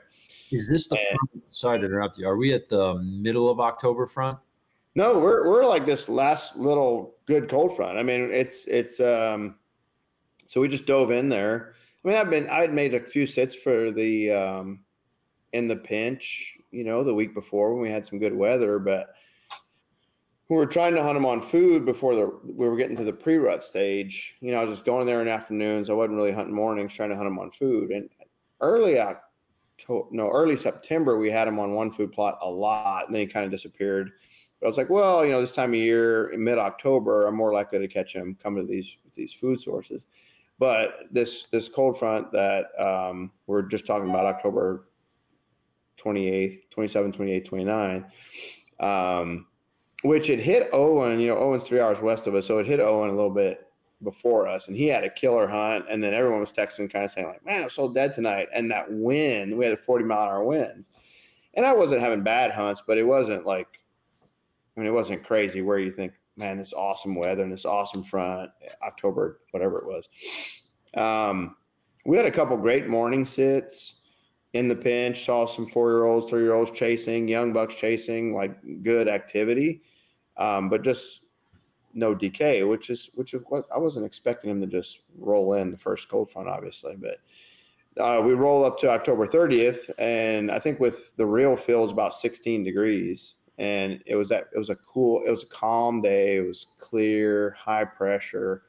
[0.51, 1.45] is this the front?
[1.51, 2.27] Sorry to interrupt you.
[2.27, 4.39] Are we at the middle of October front?
[4.95, 7.99] No, we're we're like this last little good cold front.
[7.99, 9.57] I mean, it's it's um
[10.47, 11.75] so we just dove in there.
[12.05, 14.81] I mean, I've been I had made a few sits for the um
[15.53, 19.15] in the pinch, you know, the week before when we had some good weather, but
[20.49, 23.13] we were trying to hunt them on food before the we were getting to the
[23.13, 24.37] pre-rut stage.
[24.41, 25.91] You know, I was just going there in afternoons.
[25.91, 27.91] I wasn't really hunting mornings, trying to hunt them on food.
[27.91, 28.09] And
[28.61, 29.24] early to,
[29.89, 33.27] no early September we had him on one food plot a lot, and then he
[33.27, 34.11] kind of disappeared.
[34.61, 37.37] But I was like, well, you know, this time of year, in mid October, I'm
[37.37, 40.03] more likely to catch him come to these these food sources.
[40.59, 44.89] But this this cold front that um, we're just talking about, October
[45.99, 48.05] 28th, 27, 28, 29,
[48.81, 49.47] um,
[50.03, 51.19] which it hit Owen.
[51.21, 53.67] You know, Owen's three hours west of us, so it hit Owen a little bit
[54.03, 57.11] before us and he had a killer hunt and then everyone was texting kind of
[57.11, 58.49] saying like man i'm so dead tonight.
[58.53, 60.91] And that wind we had a 40 mile an hour winds.
[61.55, 63.69] And i wasn't having bad hunts but it wasn't like
[64.77, 68.03] i mean it wasn't crazy where you think man this awesome weather and this awesome
[68.03, 68.51] front
[68.87, 70.09] october whatever it was.
[70.95, 71.57] Um,
[72.05, 74.01] we had a couple great morning sits
[74.55, 78.33] in the pinch saw some four year olds three year olds chasing young bucks chasing
[78.33, 79.83] like good activity.
[80.37, 81.23] Um, but just
[81.95, 85.71] no DK, which is which is what I wasn't expecting him to just roll in
[85.71, 87.19] the first cold front, obviously, but.
[87.97, 91.93] Uh, we roll up to October 30th, and I think with the real feel is
[91.93, 96.03] about 16 degrees, and it was that it was a cool, it was a calm
[96.03, 96.39] day.
[96.39, 98.63] It was clear, high pressure.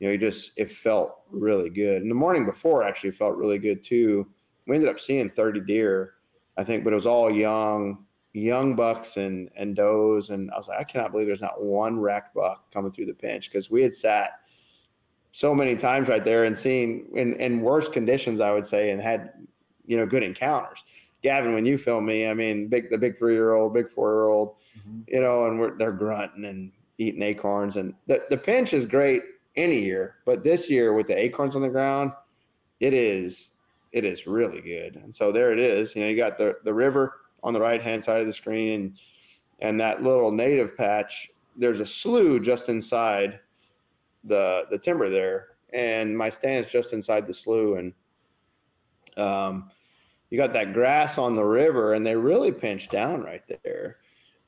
[0.00, 2.02] You know, you just it felt really good.
[2.02, 4.26] And the morning before actually felt really good too.
[4.66, 6.14] We ended up seeing 30 deer,
[6.56, 8.04] I think, but it was all young,
[8.34, 10.30] young bucks and and does.
[10.30, 13.14] And I was like, I cannot believe there's not one rack buck coming through the
[13.14, 14.40] pinch because we had sat
[15.30, 19.00] so many times right there and seen in, in worse conditions, I would say, and
[19.00, 19.32] had,
[19.86, 20.84] you know, good encounters.
[21.22, 24.12] Gavin, when you film me, I mean, big the big three year old, big four
[24.12, 25.00] year old, mm-hmm.
[25.08, 29.22] you know, and we're, they're grunting and eating acorns, and the the pinch is great
[29.56, 32.12] any year, but this year with the acorns on the ground,
[32.80, 33.50] it is
[33.92, 34.96] it is really good.
[34.96, 35.94] And so there it is.
[35.94, 37.14] You know, you got the the river
[37.44, 38.98] on the right hand side of the screen, and
[39.60, 41.30] and that little native patch.
[41.56, 43.38] There's a slough just inside
[44.24, 47.92] the the timber there, and my stand is just inside the slough, and
[49.16, 49.70] um,
[50.30, 53.98] you got that grass on the river and they really pinch down right there.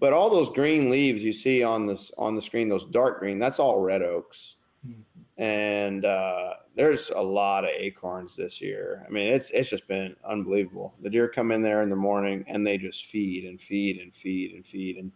[0.01, 3.39] But all those green leaves you see on this on the screen, those dark green,
[3.39, 4.56] that's all red oaks.
[5.39, 9.05] And uh, there's a lot of acorns this year.
[9.07, 10.95] I mean, it's it's just been unbelievable.
[11.03, 14.15] The deer come in there in the morning and they just feed and feed and
[14.15, 14.97] feed and feed.
[14.97, 15.13] And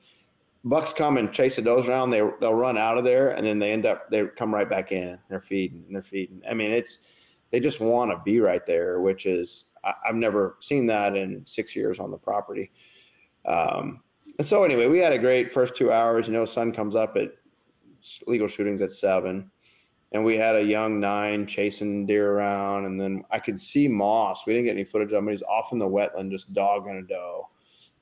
[0.65, 2.11] bucks come and chase the does around.
[2.11, 4.93] They they'll run out of there and then they end up they come right back
[4.93, 5.19] in.
[5.29, 6.43] They're feeding and they're feeding.
[6.49, 6.99] I mean, it's
[7.51, 11.45] they just want to be right there, which is I, have never seen that in
[11.47, 12.71] six years on the property.
[13.47, 14.01] Um,
[14.39, 16.27] and so anyway, we had a great first two hours.
[16.27, 17.33] You know, sun comes up at
[18.27, 19.51] legal shootings at seven,
[20.13, 24.47] and we had a young nine chasing deer around, and then I could see Moss.
[24.47, 25.27] We didn't get any footage of him.
[25.27, 27.49] but He's off in the wetland, just dogging a doe,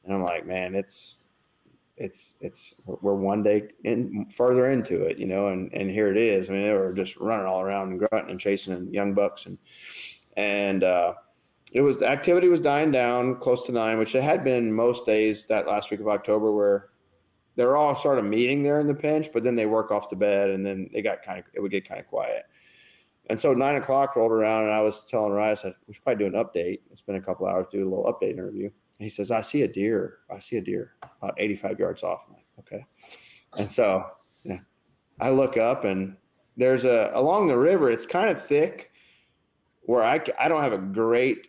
[0.05, 1.19] and I'm like, man, it's
[1.97, 6.17] it's it's we're one day in further into it, you know, and and here it
[6.17, 6.49] is.
[6.49, 9.59] I mean, they were just running all around and grunting and chasing young bucks and
[10.37, 11.15] and uh,
[11.73, 15.05] it was the activity was dying down close to nine, which it had been most
[15.05, 16.91] days that last week of October, where
[17.59, 20.17] they're all sort of meeting there in the pinch, but then they work off to
[20.17, 22.45] bed, and then they got kind of it would get kind of quiet.
[23.31, 26.05] And so nine o'clock rolled around, and I was telling Ryan, I said, we should
[26.05, 26.79] probably do an update.
[26.93, 28.67] It's been a couple hours, do a little update interview.
[28.67, 28.73] And
[29.05, 30.19] he says, I see a deer.
[30.31, 32.27] I see a deer about 85 yards off.
[32.29, 32.87] I'm like, okay.
[33.59, 34.07] And so
[35.21, 36.17] I look up, and
[36.57, 37.91] there's a along the river.
[37.91, 38.93] It's kind of thick,
[39.83, 41.49] where I I don't have a great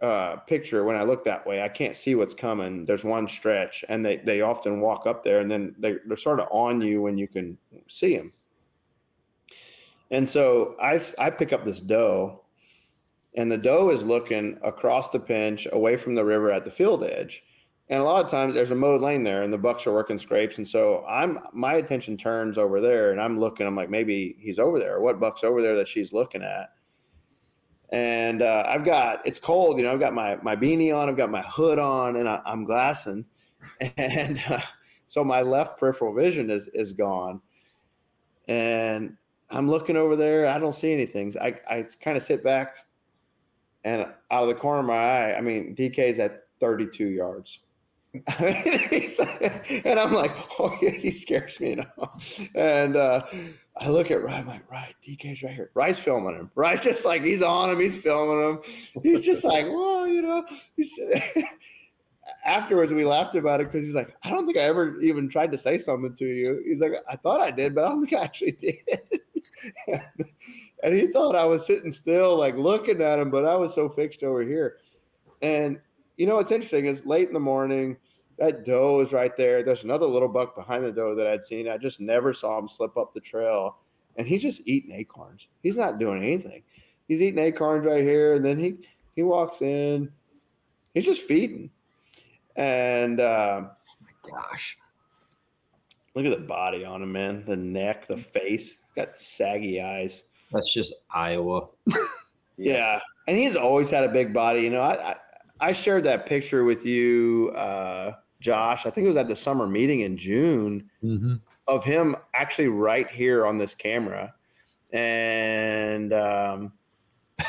[0.00, 1.62] uh, picture when I look that way.
[1.62, 2.84] I can't see what's coming.
[2.84, 6.40] There's one stretch, and they they often walk up there, and then they, they're sort
[6.40, 7.56] of on you when you can
[7.88, 8.32] see them.
[10.10, 12.44] And so I I pick up this doe,
[13.36, 17.04] and the doe is looking across the pinch, away from the river at the field
[17.04, 17.42] edge.
[17.90, 20.18] And a lot of times there's a mowed lane there, and the bucks are working
[20.18, 23.66] scrapes, and so I'm my attention turns over there, and I'm looking.
[23.66, 25.00] I'm like, maybe he's over there.
[25.00, 26.70] What buck's over there that she's looking at?
[27.90, 29.78] And uh, I've got it's cold.
[29.78, 32.40] You know, I've got my my beanie on, I've got my hood on, and I,
[32.46, 33.24] am glassing,
[33.96, 34.60] and uh,
[35.06, 37.40] so my left peripheral vision is is gone,
[38.48, 39.16] and
[39.50, 40.46] I'm looking over there.
[40.46, 41.34] I don't see anything.
[41.40, 42.76] I I kind of sit back,
[43.84, 47.60] and out of the corner of my eye, I mean, DK's at 32 yards.
[48.38, 50.30] and I'm like,
[50.60, 52.16] oh he scares me now.
[52.54, 53.26] And uh,
[53.76, 55.70] I look at Ryan, I'm like, right, DK's right here.
[55.74, 56.50] Ryan's filming him.
[56.54, 58.60] Ryan's just like, he's on him, he's filming him.
[59.02, 60.44] He's just like, well, you know.
[62.44, 65.50] Afterwards, we laughed about it because he's like, I don't think I ever even tried
[65.52, 66.62] to say something to you.
[66.64, 68.78] He's like, I thought I did, but I don't think I actually did.
[70.82, 73.88] and he thought I was sitting still, like looking at him, but I was so
[73.88, 74.76] fixed over here.
[75.42, 75.80] And
[76.16, 77.96] you know what's interesting is late in the morning,
[78.38, 79.62] that doe is right there.
[79.62, 81.68] There's another little buck behind the doe that I'd seen.
[81.68, 83.78] I just never saw him slip up the trail.
[84.16, 85.48] And he's just eating acorns.
[85.62, 86.62] He's not doing anything.
[87.08, 88.34] He's eating acorns right here.
[88.34, 88.76] And then he
[89.14, 90.10] he walks in.
[90.94, 91.70] He's just feeding.
[92.56, 93.70] And uh, oh
[94.02, 94.78] my gosh.
[96.14, 97.44] Look at the body on him, man.
[97.44, 98.68] The neck, the face.
[98.68, 100.22] He's got saggy eyes.
[100.52, 101.66] That's just Iowa.
[102.56, 103.00] yeah.
[103.26, 104.60] And he's always had a big body.
[104.60, 105.16] You know, I, I
[105.60, 108.12] I shared that picture with you uh,
[108.44, 111.36] Josh, I think it was at the summer meeting in June mm-hmm.
[111.66, 114.34] of him actually right here on this camera.
[114.92, 116.74] And, um,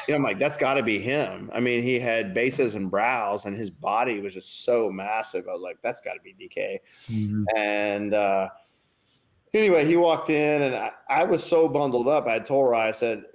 [0.07, 1.51] you know, I'm like, that's got to be him.
[1.53, 5.49] I mean, he had bases and brows, and his body was just so massive.
[5.49, 6.79] I was like, that's got to be DK.
[7.11, 7.43] Mm-hmm.
[7.57, 8.47] And uh,
[9.53, 12.25] anyway, he walked in, and I, I, was so bundled up.
[12.25, 13.25] I told her, I said,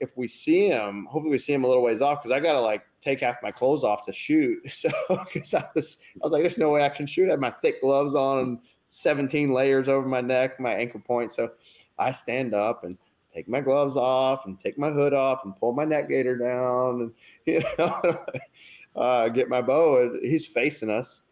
[0.00, 2.52] if we see him, hopefully we see him a little ways off because I got
[2.52, 4.58] to like take half my clothes off to shoot.
[4.70, 4.90] So
[5.32, 7.28] because I was, I was like, there's no way I can shoot.
[7.28, 8.58] I had my thick gloves on and
[8.90, 11.32] 17 layers over my neck, my ankle point.
[11.32, 11.50] So
[11.98, 12.96] I stand up and
[13.34, 17.00] take my gloves off and take my hood off and pull my neck gaiter down
[17.02, 17.12] and
[17.46, 18.24] you know
[18.96, 20.02] uh, get my bow.
[20.02, 21.22] And he's facing us.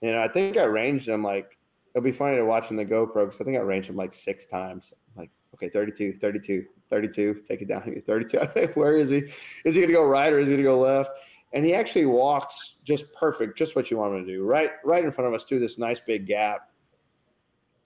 [0.00, 1.58] You know, I think I ranged him like
[1.94, 4.12] it'll be funny to watch in the GoPro because I think I ranged him like
[4.12, 4.92] six times.
[5.16, 8.38] Like, okay, 32, 32, 32, take it down here, 32.
[8.74, 9.24] Where is he?
[9.64, 11.12] Is he gonna go right or is he gonna go left?
[11.52, 14.44] And he actually walks just perfect, just what you want him to do.
[14.44, 16.70] Right, right in front of us through this nice big gap.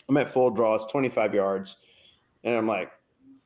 [0.09, 1.76] I'm at full draw, it's 25 yards.
[2.44, 2.90] And I'm like,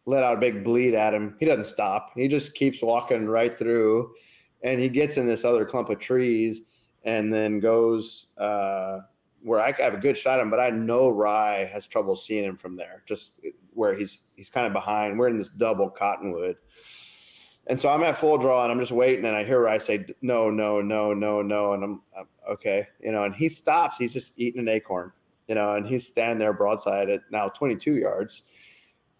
[0.07, 1.36] let out a big bleat at him.
[1.38, 2.12] He doesn't stop.
[2.14, 4.14] He just keeps walking right through.
[4.62, 6.62] And he gets in this other clump of trees
[7.04, 9.00] and then goes uh,
[9.47, 12.44] where I have a good shot at him, but I know Rye has trouble seeing
[12.44, 15.16] him from there, just eh, where he's he's kind of behind.
[15.16, 16.57] We're in this double cottonwood.
[17.68, 20.07] And so I'm at full draw and I'm just waiting and I hear Rye say,
[20.22, 21.72] no, no, no, no, no.
[21.72, 23.97] And I'm, I'm okay, you know, and he stops.
[23.99, 25.12] He's just eating an acorn,
[25.49, 28.42] you know, and he's standing there broadside at now 22 yards.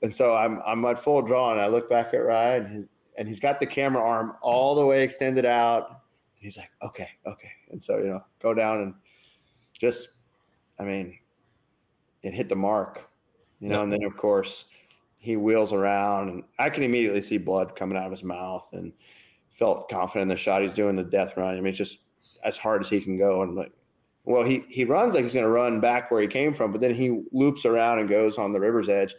[0.03, 2.89] And so I'm, I'm at full draw and I look back at Rye and he's,
[3.19, 6.03] and he's got the camera arm all the way extended out.
[6.35, 7.53] He's like, okay, okay.
[7.71, 8.95] And so, you know, go down and
[9.73, 10.16] just,
[10.79, 11.19] I mean,
[12.23, 13.09] it hit the mark,
[13.61, 14.67] you know, and then of course
[15.19, 18.93] he wheels around and I can immediately see blood coming out of his mouth and
[19.51, 21.53] felt confident in the shot he's doing the death run.
[21.53, 21.99] I mean, it's just
[22.45, 23.43] as hard as he can go.
[23.43, 23.73] And like,
[24.25, 26.81] well, he, he runs like he's going to run back where he came from, but
[26.81, 29.15] then he loops around and goes on the river's edge.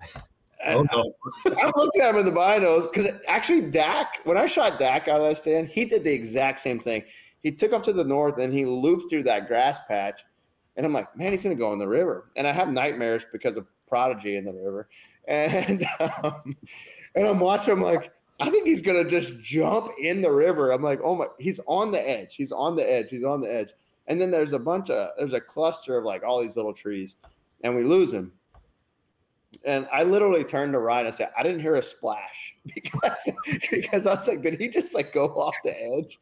[0.66, 1.14] Oh, no.
[1.58, 5.22] I'm looking at him in the binos because actually Dak, when I shot Dak out
[5.22, 7.02] of that stand, he did the exact same thing.
[7.42, 10.22] He took off to the north and he looped through that grass patch.
[10.76, 12.30] And I'm like, man, he's going to go in the river.
[12.36, 14.88] And I have nightmares because of Prodigy in the river.
[15.28, 16.56] And um,
[17.14, 20.70] and I'm watching him like, I think he's going to just jump in the river.
[20.70, 22.34] I'm like, oh my, he's on the edge.
[22.34, 23.10] He's on the edge.
[23.10, 23.70] He's on the edge.
[24.06, 27.16] And then there's a bunch of, there's a cluster of like all these little trees.
[27.62, 28.32] And we lose him
[29.64, 33.28] and I literally turned to Ryan and said, I didn't hear a splash because
[33.70, 36.18] because I was like, did he just like go off the edge?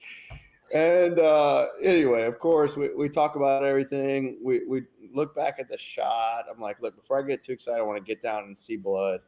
[0.75, 4.39] And uh, anyway, of course, we, we talk about everything.
[4.43, 6.45] We we look back at the shot.
[6.53, 8.77] I'm like, look, before I get too excited, I want to get down and see
[8.77, 9.21] blood.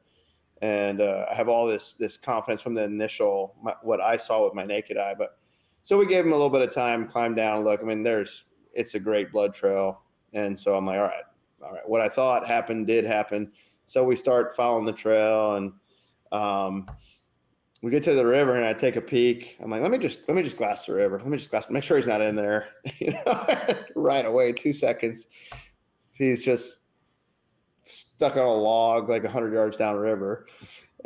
[0.61, 4.45] And uh, I have all this this confidence from the initial my, what I saw
[4.45, 5.15] with my naked eye.
[5.17, 5.39] But
[5.83, 7.81] so we gave him a little bit of time, climb down, look.
[7.81, 10.03] I mean, there's it's a great blood trail,
[10.35, 11.25] and so I'm like, all right,
[11.65, 11.89] all right.
[11.89, 13.51] What I thought happened did happen
[13.91, 15.73] so we start following the trail and
[16.31, 16.89] um,
[17.83, 19.57] we get to the river and I take a peek.
[19.61, 21.19] I'm like, let me just let me just glass the river.
[21.19, 22.69] Let me just glass, make sure he's not in there.
[22.99, 23.47] you know,
[23.95, 25.29] right away, two seconds.
[26.15, 26.77] He's just
[27.85, 30.47] stuck on a log like hundred yards downriver.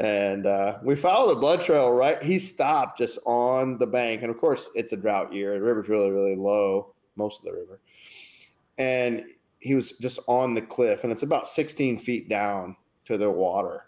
[0.00, 2.20] And uh, we follow the blood trail, right?
[2.20, 4.22] He stopped just on the bank.
[4.22, 5.54] And of course, it's a drought year.
[5.54, 7.80] The river's really, really low, most of the river.
[8.76, 9.24] And
[9.64, 13.86] he was just on the cliff, and it's about 16 feet down to the water,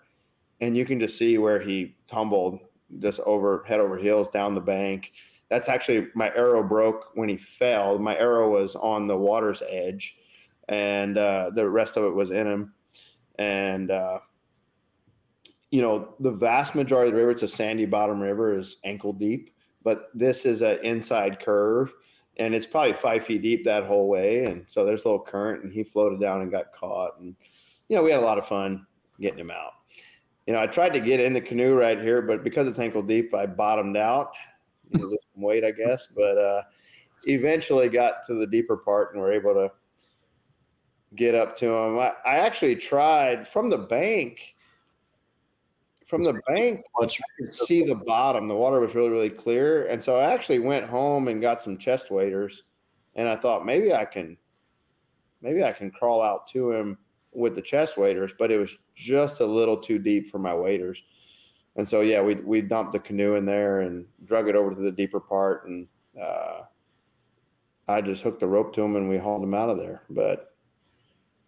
[0.62, 2.60] and you can just see where he tumbled
[2.98, 5.12] just over head over heels down the bank.
[5.48, 7.98] That's actually my arrow broke when he fell.
[7.98, 10.16] My arrow was on the water's edge,
[10.68, 12.74] and uh, the rest of it was in him.
[13.38, 14.20] And uh,
[15.70, 19.12] you know, the vast majority of the river, it's a sandy bottom river, is ankle
[19.12, 19.50] deep,
[19.82, 21.92] but this is an inside curve
[22.38, 24.44] and it's probably five feet deep that whole way.
[24.44, 27.18] And so there's a little current, and he floated down and got caught.
[27.18, 27.34] And
[27.88, 28.86] you know, we had a lot of fun
[29.20, 29.72] getting him out.
[30.46, 33.02] You know, I tried to get in the canoe right here, but because it's ankle
[33.02, 34.32] deep, I bottomed out.
[34.90, 36.06] You know, some weight, I guess.
[36.06, 36.62] But uh,
[37.24, 39.72] eventually got to the deeper part and were able to
[41.16, 41.98] get up to him.
[41.98, 44.56] I, I actually tried from the bank
[46.06, 46.84] from the bank.
[47.00, 47.06] I
[47.38, 48.46] could see the bottom.
[48.46, 49.86] The water was really, really clear.
[49.86, 52.62] And so I actually went home and got some chest waders.
[53.16, 54.36] And I thought maybe I can,
[55.42, 56.98] maybe I can crawl out to him
[57.36, 61.02] with the chest waders, but it was just a little too deep for my waders.
[61.76, 64.80] And so, yeah, we, we dumped the canoe in there and drug it over to
[64.80, 65.68] the deeper part.
[65.68, 65.86] And
[66.20, 66.62] uh,
[67.86, 70.02] I just hooked the rope to him and we hauled him out of there.
[70.08, 70.54] But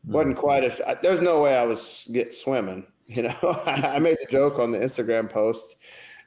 [0.05, 0.13] mm-hmm.
[0.13, 3.37] wasn't quite as, there's no way I was get swimming You know,
[3.67, 5.77] I made the joke on the Instagram post,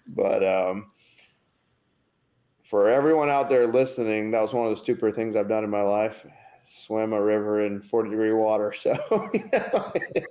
[0.07, 0.88] but um,
[2.64, 5.70] for everyone out there listening, that was one of the stupider things I've done in
[5.70, 6.26] my life.
[6.64, 8.74] Swim a river in 40 degree water.
[8.74, 8.91] So
[9.34, 10.28] you know, it,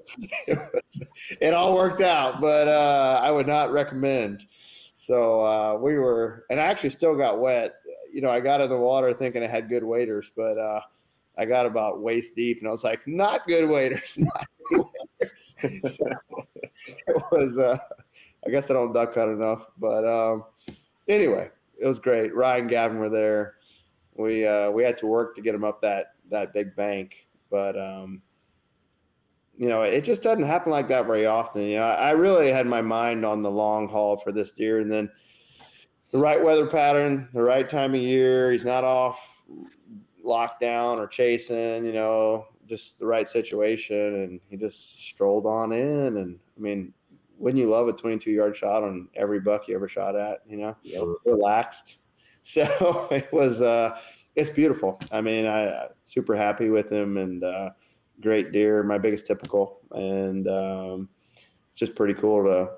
[0.47, 1.03] it, was,
[1.41, 4.47] it, all worked out, but uh, I would not recommend.
[4.95, 7.77] So uh, we were, and I actually still got wet.
[8.13, 10.81] You know, I got in the water thinking I had good waders, but uh,
[11.39, 14.85] I got about waist deep, and I was like, not good waders, not good
[15.21, 15.57] waders.
[15.97, 16.07] so
[16.79, 17.59] it was.
[17.59, 17.79] Uh,
[18.47, 20.45] I guess I don't duck cut enough, but um,
[21.09, 22.35] anyway, it was great.
[22.35, 23.55] Ryan Gavin were there.
[24.17, 27.79] We uh, we had to work to get them up that that big bank, but
[27.79, 28.23] um,
[29.61, 31.63] you know, it just doesn't happen like that very often.
[31.63, 34.91] You know, I really had my mind on the long haul for this deer, and
[34.91, 35.11] then
[36.13, 38.51] the right weather pattern, the right time of year.
[38.51, 39.43] He's not off
[40.25, 41.85] lockdown or chasing.
[41.85, 46.17] You know, just the right situation, and he just strolled on in.
[46.17, 46.95] And I mean,
[47.37, 50.39] wouldn't you love a 22 yard shot on every buck you ever shot at?
[50.49, 51.99] You know, relaxed.
[52.43, 53.61] So it was.
[53.61, 53.99] uh
[54.41, 54.99] it's beautiful.
[55.13, 57.45] I mean, I super happy with him and.
[57.45, 57.71] uh
[58.21, 61.09] great deer, my biggest typical, and um,
[61.75, 62.71] just pretty cool to,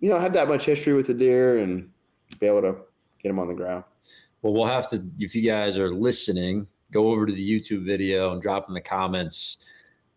[0.00, 1.90] you know, have that much history with the deer and
[2.38, 2.76] be able to
[3.22, 3.84] get them on the ground.
[4.40, 8.32] Well, we'll have to, if you guys are listening, go over to the YouTube video
[8.32, 9.58] and drop in the comments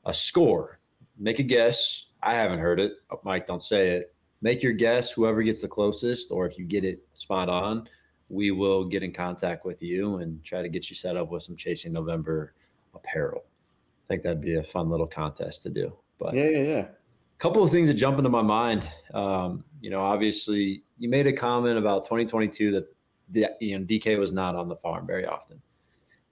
[0.05, 0.79] a score.
[1.17, 2.05] Make a guess.
[2.21, 2.93] I haven't heard it.
[3.11, 4.15] Oh, Mike, don't say it.
[4.41, 5.11] Make your guess.
[5.11, 7.89] Whoever gets the closest, or if you get it spot on,
[8.29, 11.43] we will get in contact with you and try to get you set up with
[11.43, 12.53] some Chasing November
[12.93, 13.43] apparel.
[13.45, 15.93] I think that'd be a fun little contest to do.
[16.19, 16.85] But yeah, yeah, yeah.
[16.85, 18.87] A couple of things that jump into my mind.
[19.13, 22.85] Um, you know, obviously, you made a comment about 2022 that
[23.29, 25.61] the, you know DK was not on the farm very often.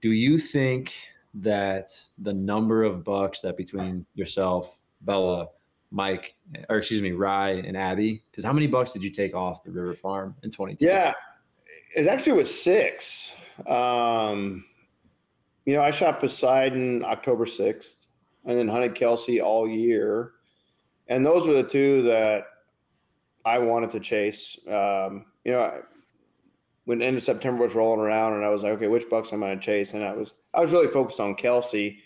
[0.02, 0.94] Do you think
[1.36, 5.48] that the number of bucks that between yourself, Bella,
[5.92, 6.36] Mike,
[6.70, 9.72] or excuse me, Rye and Abby, because how many bucks did you take off the
[9.72, 10.86] River Farm in 22?
[10.86, 11.14] Yeah,
[11.96, 13.32] it actually was six.
[13.68, 14.66] Um,
[15.66, 18.08] you know, I shot Poseidon October 6th
[18.46, 20.34] and then hunted Kelsey all year.
[21.08, 22.46] And those were the two that
[23.46, 24.58] I wanted to chase.
[24.68, 25.82] Um, you know,
[26.86, 29.32] when the end of September was rolling around and I was like, okay, which bucks
[29.34, 29.94] am I going to chase?
[29.94, 32.00] And I was, I was really focused on Kelsey.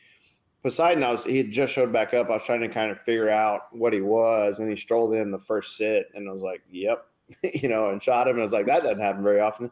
[0.64, 2.30] Poseidon, I was, he had just showed back up.
[2.30, 4.60] I was trying to kind of figure out what he was.
[4.60, 7.06] And he strolled in the first sit and I was like, yep,
[7.44, 8.36] you know, and shot him.
[8.36, 9.72] And I was like, that doesn't happen very often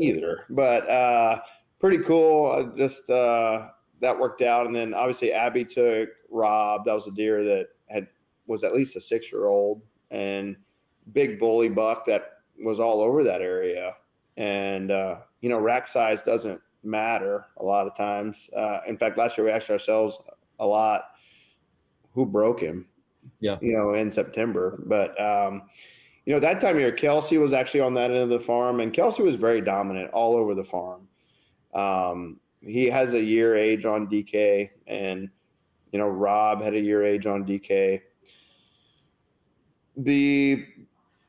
[0.00, 0.44] either.
[0.50, 1.40] But, uh,
[1.78, 2.50] pretty cool.
[2.50, 3.68] I just uh,
[4.00, 6.84] that worked out, and then obviously Abby took Rob.
[6.84, 8.08] That was a deer that had
[8.46, 10.56] was at least a six year old and
[11.12, 13.94] big bully buck that was all over that area.
[14.36, 18.50] And uh, you know, rack size doesn't matter a lot of times.
[18.56, 20.18] Uh, in fact, last year we asked ourselves
[20.58, 21.10] a lot,
[22.12, 22.86] who broke him?
[23.40, 25.20] Yeah, you know, in September, but.
[25.20, 25.62] Um,
[26.26, 28.80] you know, that time of year, Kelsey was actually on that end of the farm,
[28.80, 31.06] and Kelsey was very dominant all over the farm.
[31.72, 35.30] Um, he has a year age on DK, and
[35.92, 38.02] you know Rob had a year age on DK.
[39.96, 40.66] The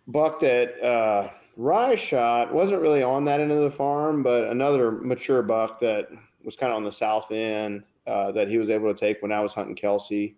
[0.07, 4.91] buck that uh, Rye shot wasn't really on that end of the farm, but another
[4.91, 6.09] mature buck that
[6.43, 9.31] was kind of on the south end uh, that he was able to take when
[9.31, 10.37] I was hunting Kelsey.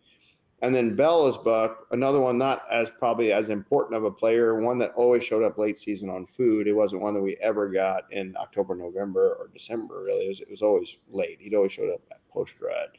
[0.61, 4.77] And then Bella's buck, another one not as probably as important of a player, one
[4.79, 6.67] that always showed up late season on food.
[6.67, 10.03] It wasn't one that we ever got in October, November, or December.
[10.03, 11.37] Really, it was, it was always late.
[11.39, 12.97] He'd always showed up at post rut.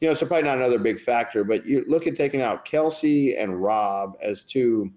[0.00, 1.42] You know, so probably not another big factor.
[1.42, 4.92] But you look at taking out Kelsey and Rob as two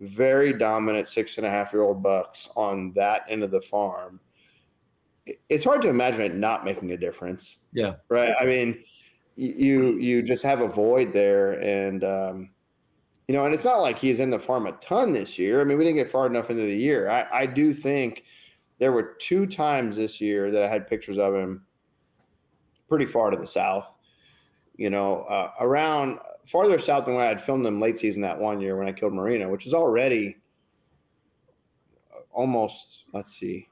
[0.00, 4.18] very dominant six and a half year old bucks on that end of the farm.
[5.50, 7.58] It's hard to imagine it not making a difference.
[7.74, 7.96] Yeah.
[8.08, 8.34] Right.
[8.40, 8.82] I mean
[9.36, 12.50] you you just have a void there, and um,
[13.28, 15.60] you know, and it's not like he's in the farm a ton this year.
[15.60, 17.08] I mean, we didn't get far enough into the year.
[17.08, 18.24] I, I do think
[18.78, 21.64] there were two times this year that I had pictures of him
[22.88, 23.94] pretty far to the south.
[24.76, 28.38] You know, uh, around farther south than when I had filmed him late season that
[28.38, 30.36] one year when I killed Marina, which is already
[32.32, 33.68] almost let's see,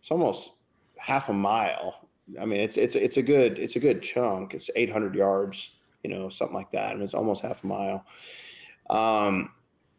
[0.00, 0.52] it's almost
[0.96, 2.03] half a mile
[2.40, 4.54] I mean, it's it's it's a good it's a good chunk.
[4.54, 6.90] It's 800 yards, you know, something like that.
[6.90, 8.06] I mean, it's almost half a mile.
[8.90, 9.50] Um,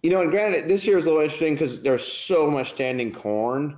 [0.02, 3.12] you know, and granted, this year is a little interesting because there's so much standing
[3.12, 3.78] corn,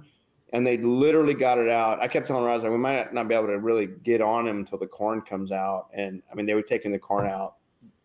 [0.53, 2.01] and they literally got it out.
[2.01, 4.57] I kept telling Roz like we might not be able to really get on him
[4.57, 5.87] until the corn comes out.
[5.93, 7.55] And I mean, they were taking the corn out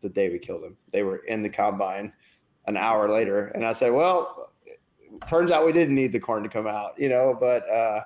[0.02, 0.76] the day we killed him.
[0.92, 2.12] They were in the combine
[2.66, 4.52] an hour later, and I said, well,
[5.28, 7.68] turns out we didn't need the corn to come out, you know, but.
[7.70, 8.00] uh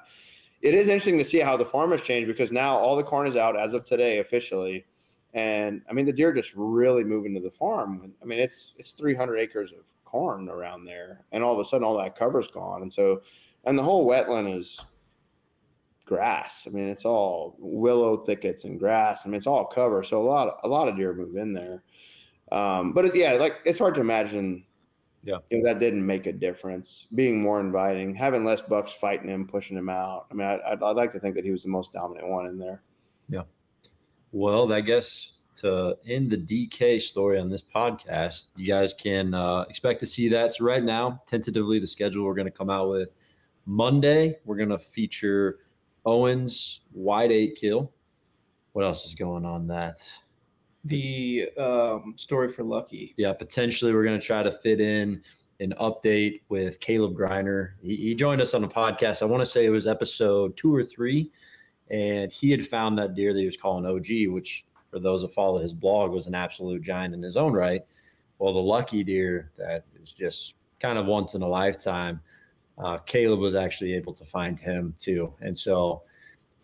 [0.67, 3.29] it is interesting to see how the farm has changed because now all the corn
[3.29, 4.85] is out as of today officially.
[5.33, 8.13] And I mean, the deer just really moving to the farm.
[8.21, 11.87] I mean, it's it's 300 acres of corn around there, and all of a sudden,
[11.87, 12.83] all that cover's gone.
[12.83, 13.23] And so,
[13.65, 14.85] and the whole wetland is
[16.05, 16.67] grass.
[16.67, 19.25] I mean, it's all willow thickets and grass.
[19.25, 20.03] I mean, it's all cover.
[20.03, 21.85] So a lot, a lot of deer move in there.
[22.51, 24.65] Um, but it, yeah, like it's hard to imagine
[25.27, 25.39] yeah.
[25.51, 27.09] You know, that didn't make a difference.
[27.17, 30.27] Being more inviting, having less bucks fighting him, pushing him out.
[30.31, 32.59] I mean, I, would like to think that he was the most dominant one in
[32.59, 32.81] there.
[33.29, 33.43] Yeah.
[34.31, 39.65] Well, I guess to end the DK story on this podcast, you guys can uh,
[39.69, 40.53] expect to see that.
[40.53, 43.17] So, right now, tentatively, the schedule we're going to come out with
[43.65, 45.59] Monday, we're going to feature
[46.05, 47.93] Owen's wide eight kill.
[48.75, 50.09] what else is going on that?
[50.87, 53.13] The um, story for Lucky.
[53.17, 55.21] Yeah, potentially we're going to try to fit in
[55.59, 57.73] an update with Caleb Griner.
[57.83, 59.21] He, he joined us on a podcast.
[59.21, 61.33] I want to say it was episode two or three,
[61.91, 65.33] and he had found that deer that he was calling OG, which for those that
[65.33, 67.83] follow his blog was an absolute giant in his own right.
[68.39, 72.21] Well, the lucky deer that is just kind of once in a lifetime.
[72.79, 76.03] Uh, Caleb was actually able to find him too, and so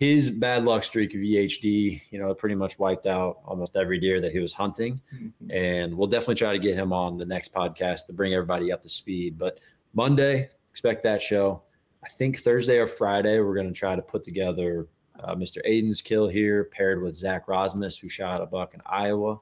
[0.03, 4.21] his bad luck streak of EHD, you know, pretty much wiped out almost every deer
[4.21, 5.01] that he was hunting.
[5.15, 5.53] Mm-hmm.
[5.53, 8.83] And we'll definitely try to get him on the next podcast to bring everybody up
[8.83, 9.39] to speed.
[9.39, 9.61] But
[9.95, 11.63] Monday, expect that show.
[12.03, 14.89] I think Thursday or Friday, we're going to try to put together
[15.21, 15.59] uh, Mr.
[15.65, 19.39] Aidan's kill here, paired with Zach Rosmus, who shot a buck in Iowa.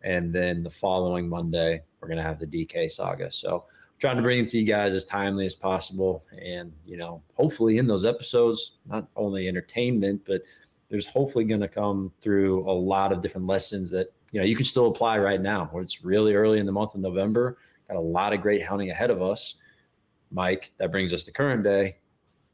[0.00, 3.30] And then the following Monday, we're going to have the DK saga.
[3.30, 3.66] So
[4.00, 6.24] trying to bring them to you guys as timely as possible.
[6.42, 10.42] And, you know, hopefully in those episodes, not only entertainment, but
[10.88, 14.56] there's hopefully going to come through a lot of different lessons that, you know, you
[14.56, 17.58] can still apply right now where it's really early in the month of November.
[17.88, 19.56] Got a lot of great hunting ahead of us.
[20.32, 21.98] Mike, that brings us to current day.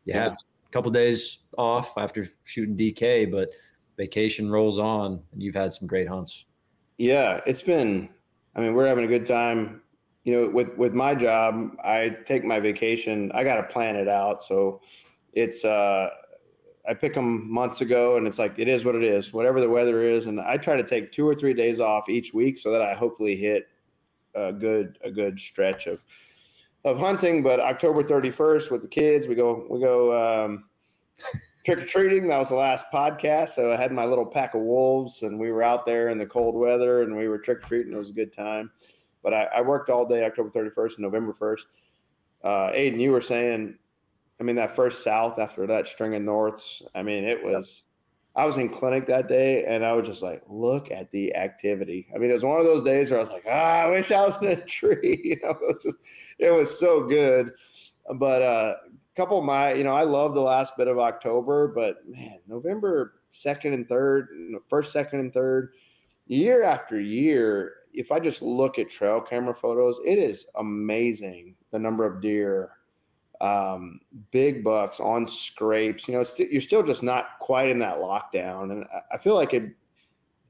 [0.05, 0.23] You yeah.
[0.25, 3.51] have a couple of days off after shooting DK, but
[3.97, 6.47] vacation rolls on and you've had some great hunts.
[6.99, 8.09] Yeah, it's been,
[8.57, 9.83] I mean, we're having a good time
[10.27, 13.31] you know, with with my job, I take my vacation.
[13.33, 14.43] I got to plan it out.
[14.43, 14.81] So
[15.35, 16.11] it's uh,
[16.89, 19.69] I pick them months ago, and it's like it is what it is, whatever the
[19.69, 20.27] weather is.
[20.27, 22.93] And I try to take two or three days off each week so that I
[22.93, 23.69] hopefully hit
[24.35, 26.03] a good a good stretch of
[26.85, 27.45] of hunting.
[27.45, 30.65] But October 31st with the kids, we go we go um,
[31.65, 32.27] trick or treating.
[32.27, 33.51] That was the last podcast.
[33.51, 36.27] So I had my little pack of wolves, and we were out there in the
[36.27, 37.93] cold weather, and we were trick or treating.
[37.93, 38.73] It was a good time.
[39.27, 41.63] But I, I worked all day October 31st and November 1st.
[42.45, 43.77] Uh, Aidan, you were saying,
[44.39, 47.83] I mean, that first south after that string of norths, I mean, it was.
[47.83, 48.45] Yep.
[48.45, 52.07] I was in clinic that day and I was just like, look at the activity.
[52.15, 54.13] I mean, it was one of those days where I was like, ah, I wish
[54.13, 55.21] I was in a tree.
[55.25, 55.97] You know, it was, just,
[56.39, 57.51] it was so good.
[58.15, 61.67] But uh, a couple of my, you know, I love the last bit of October,
[61.67, 64.27] but man, November 2nd and 3rd,
[64.69, 65.73] first, second, and third,
[66.27, 71.79] year after year, if I just look at trail camera photos, it is amazing the
[71.79, 72.71] number of deer,
[73.41, 76.07] um, big bucks on scrapes.
[76.07, 79.55] You know, st- you're still just not quite in that lockdown, and I feel like
[79.55, 79.73] it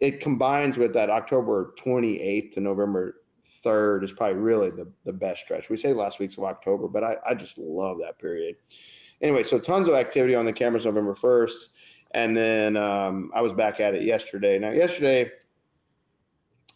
[0.01, 3.23] it combines with that October 28th to November
[3.65, 5.71] 3rd is probably really the, the best stretch.
[5.71, 8.57] We say last weeks of October, but I, I just love that period.
[9.23, 11.69] Anyway, so tons of activity on the cameras November 1st.
[12.13, 14.59] And then um, I was back at it yesterday.
[14.59, 15.31] Now, yesterday,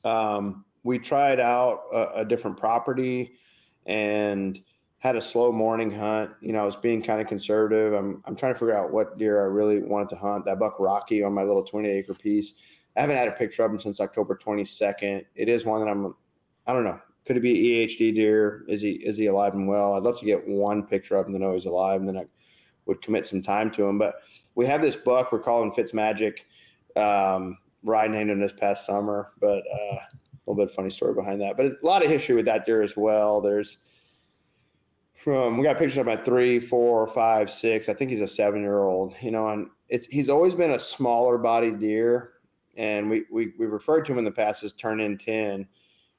[0.04, 3.32] um, we tried out a, a, different property
[3.86, 4.60] and
[4.98, 6.30] had a slow morning hunt.
[6.40, 7.92] You know, I was being kind of conservative.
[7.92, 10.44] I'm, I'm trying to figure out what deer I really wanted to hunt.
[10.44, 12.54] That buck Rocky on my little 20 acre piece.
[12.96, 15.24] I haven't had a picture of him since October 22nd.
[15.34, 16.14] It is one that I'm,
[16.66, 17.00] I don't know.
[17.26, 18.64] Could it be EHD deer?
[18.66, 19.94] Is he is he alive and well?
[19.94, 22.24] I'd love to get one picture of him to know he's alive, and then I
[22.86, 23.98] would commit some time to him.
[23.98, 24.16] But
[24.54, 26.46] we have this buck we're calling Fitz Magic.
[26.96, 30.00] Um, Ryan named him this past summer, but uh, a
[30.46, 31.56] little bit of funny story behind that.
[31.56, 33.40] But a lot of history with that deer as well.
[33.40, 33.78] There's
[35.14, 37.88] from we got pictures of him at three, four, five, six.
[37.88, 39.14] I think he's a seven year old.
[39.20, 42.32] You know, and it's he's always been a smaller body deer,
[42.76, 45.66] and we we we referred to him in the past as turn in ten,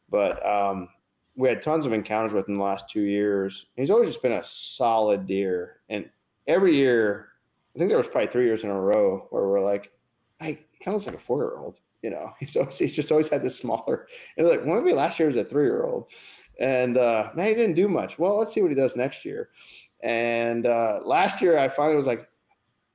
[0.10, 0.90] but um,
[1.36, 3.68] we had tons of encounters with him the last two years.
[3.76, 6.10] He's always just been a solid deer, and
[6.48, 7.30] every year,
[7.76, 9.92] I think there was probably three years in a row where we're like,
[10.40, 11.80] I kind of looks like a four year old.
[12.02, 14.08] You know, he's always, he's just always had this smaller.
[14.38, 16.12] And like, well, maybe last year was a three year old,
[16.60, 18.20] and uh, man, he didn't do much.
[18.20, 19.50] Well, let's see what he does next year.
[20.04, 22.28] And uh, last year, I finally was like,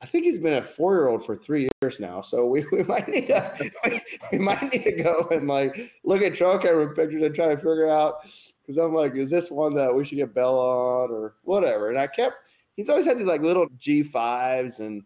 [0.03, 2.21] I think he's been a four year old for three years now.
[2.21, 4.01] So we, we might need to
[4.33, 7.57] we might need to go and like look at trail camera pictures and try to
[7.57, 8.23] figure out
[8.63, 11.91] because I'm like, is this one that we should get Bell on or whatever?
[11.91, 12.37] And I kept
[12.77, 15.03] he's always had these like little G fives and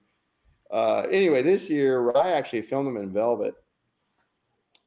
[0.71, 3.55] uh, anyway, this year I actually filmed him in velvet,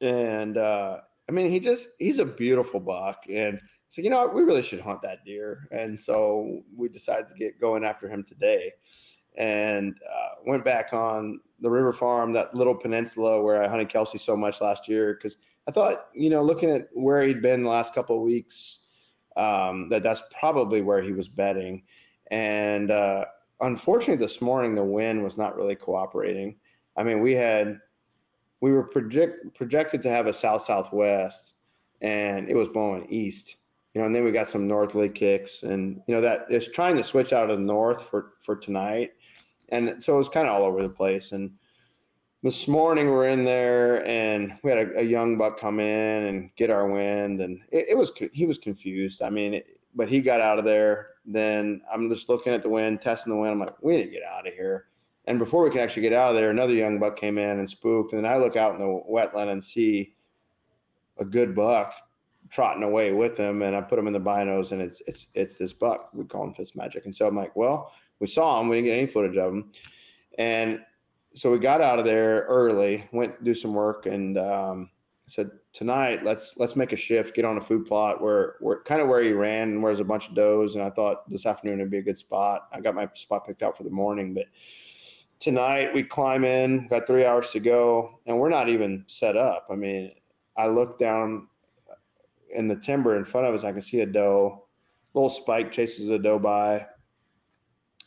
[0.00, 3.60] and uh, I mean he just he's a beautiful buck, and
[3.90, 7.34] so you know what, we really should hunt that deer, and so we decided to
[7.34, 8.72] get going after him today,
[9.36, 14.18] and uh, went back on the river farm, that little peninsula where I hunted Kelsey
[14.18, 15.36] so much last year, because
[15.68, 18.86] I thought you know looking at where he'd been the last couple of weeks,
[19.36, 21.82] um, that that's probably where he was bedding,
[22.30, 23.26] and uh,
[23.60, 26.56] unfortunately, this morning the wind was not really cooperating.
[26.96, 27.78] I mean, we had
[28.60, 31.56] we were project, projected to have a south southwest,
[32.00, 33.56] and it was blowing east.
[33.92, 36.96] You know, and then we got some northerly kicks, and you know that is trying
[36.96, 39.12] to switch out of the north for for tonight,
[39.68, 41.32] and so it was kind of all over the place.
[41.32, 41.52] And
[42.44, 46.50] this morning we're in there and we had a, a, young buck come in and
[46.56, 50.20] get our wind and it, it was he was confused i mean it, but he
[50.20, 51.08] got out of there.
[51.26, 53.52] Then i'm just looking at the wind testing the wind.
[53.52, 54.86] I'm like we need to get out of here.
[55.26, 57.68] And before we can actually get out of there another young buck came in and
[57.68, 58.12] spooked.
[58.12, 60.14] And then i look out in the wetland and see
[61.18, 61.94] a good buck
[62.50, 63.62] trotting away with him.
[63.62, 66.10] And i put him in the binos and it's it's it's this buck.
[66.12, 68.68] We call him Fitzmagic and so i'm like well we saw him.
[68.68, 69.70] We didn't get any footage of him.
[70.38, 70.80] And
[71.34, 74.90] so we got out of there early, went do some work, and um,
[75.26, 79.02] said tonight let's let's make a shift, get on a food plot where where kind
[79.02, 80.76] of where he ran and where there's a bunch of does.
[80.76, 82.68] And I thought this afternoon would be a good spot.
[82.72, 84.46] I got my spot picked out for the morning, but
[85.40, 89.66] tonight we climb in, got three hours to go, and we're not even set up.
[89.70, 90.12] I mean,
[90.56, 91.48] I look down
[92.50, 94.64] in the timber in front of us, I can see a doe.
[95.12, 96.86] Little spike chases a doe by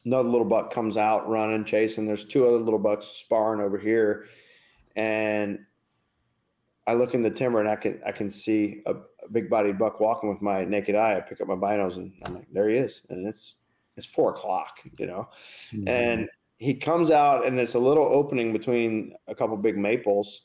[0.05, 2.05] another little buck comes out running, chasing.
[2.05, 4.25] There's two other little bucks sparring over here,
[4.95, 5.59] and
[6.87, 9.77] I look in the timber and I can I can see a, a big bodied
[9.77, 11.17] buck walking with my naked eye.
[11.17, 13.55] I pick up my binos and I'm like, there he is, and it's
[13.95, 15.29] it's four o'clock, you know,
[15.71, 15.87] mm-hmm.
[15.87, 20.41] and he comes out and it's a little opening between a couple big maples.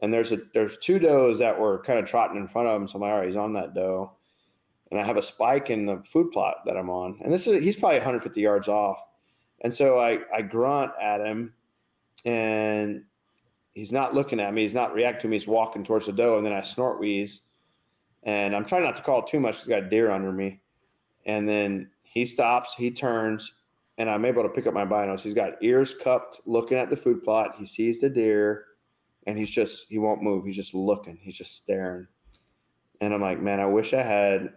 [0.00, 2.88] And there's a there's two does that were kind of trotting in front of him.
[2.88, 4.12] So I'm like, all right, he's on that doe
[4.94, 7.18] and I have a spike in the food plot that I'm on.
[7.20, 8.98] And this is he's probably 150 yards off.
[9.62, 11.52] And so I I grunt at him
[12.24, 13.02] and
[13.74, 16.38] he's not looking at me, he's not reacting to me, he's walking towards the doe,
[16.38, 17.42] and then I snort wheeze.
[18.22, 19.58] And I'm trying not to call too much.
[19.58, 20.62] He's got deer under me.
[21.26, 23.52] And then he stops, he turns,
[23.98, 25.20] and I'm able to pick up my binos.
[25.20, 27.56] He's got ears cupped, looking at the food plot.
[27.58, 28.64] He sees the deer,
[29.26, 30.44] and he's just he won't move.
[30.46, 31.18] He's just looking.
[31.20, 32.06] He's just staring.
[33.00, 34.50] And I'm like, man, I wish I had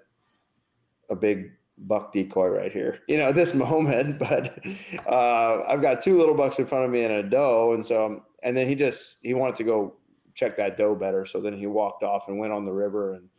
[1.09, 4.19] a big buck decoy right here, you know, this moment.
[4.28, 4.59] But
[5.07, 8.23] uh, I've got two little bucks in front of me and a doe, and so
[8.43, 9.95] and then he just he wanted to go
[10.34, 13.30] check that doe better, so then he walked off and went on the river and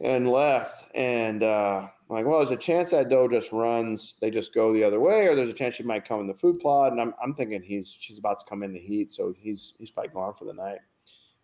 [0.00, 0.84] and left.
[0.94, 4.72] And uh, I'm like, well, there's a chance that doe just runs, they just go
[4.72, 6.92] the other way, or there's a chance she might come in the food plot.
[6.92, 9.90] And I'm I'm thinking he's she's about to come in the heat, so he's he's
[9.90, 10.78] probably gone for the night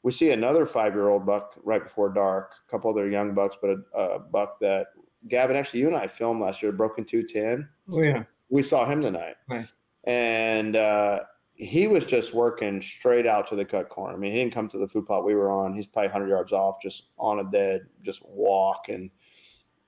[0.03, 3.57] we see another five year old buck right before dark, a couple other young bucks,
[3.61, 4.89] but a, a, buck that
[5.29, 7.69] Gavin, actually, you and I filmed last year, Broken 210.
[7.93, 8.25] Oh, yeah.
[8.49, 9.37] We saw him tonight.
[9.49, 9.79] Nice.
[10.05, 11.21] And uh,
[11.55, 14.15] he was just working straight out to the cut corner.
[14.15, 15.75] I mean, he didn't come to the food plot we were on.
[15.75, 19.11] He's probably 100 yards off, just on a dead, just walk, and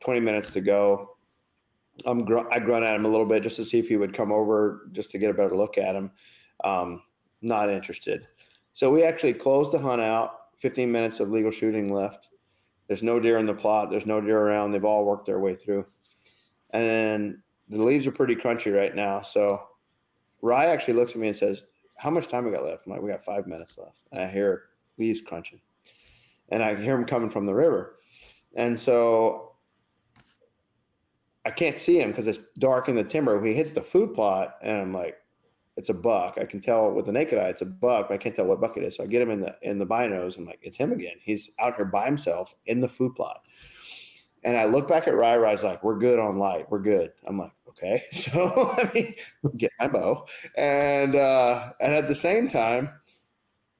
[0.01, 1.17] 20 minutes to go.
[2.05, 4.15] I'm gr- I grunt at him a little bit just to see if he would
[4.15, 6.11] come over, just to get a better look at him.
[6.65, 7.03] Um,
[7.41, 8.27] not interested.
[8.73, 10.39] So we actually closed the hunt out.
[10.59, 12.29] 15 minutes of legal shooting left.
[12.93, 13.89] There's no deer in the plot.
[13.89, 14.71] There's no deer around.
[14.71, 15.87] They've all worked their way through.
[16.75, 19.23] And then the leaves are pretty crunchy right now.
[19.23, 19.63] So
[20.43, 21.63] Rye actually looks at me and says,
[21.97, 22.85] How much time we got left?
[22.85, 23.97] I'm like, We got five minutes left.
[24.13, 24.65] And I hear
[24.99, 25.63] leaves crunching.
[26.51, 28.01] And I hear them coming from the river.
[28.57, 29.55] And so
[31.47, 33.43] I can't see him because it's dark in the timber.
[33.43, 35.17] He hits the food plot, and I'm like,
[35.77, 36.39] it's a buck.
[36.39, 38.61] I can tell with the naked eye it's a buck, but I can't tell what
[38.61, 38.97] buck it is.
[38.97, 40.37] So I get him in the in the binos.
[40.37, 41.17] I'm like, it's him again.
[41.21, 43.43] He's out here by himself in the food plot.
[44.45, 45.37] And I look back at Rye.
[45.37, 46.69] Rye's like, we're good on light.
[46.71, 47.13] We're good.
[47.27, 48.05] I'm like, okay.
[48.13, 49.17] So let me
[49.57, 50.27] get my bow.
[50.57, 52.91] And uh, and at the same time,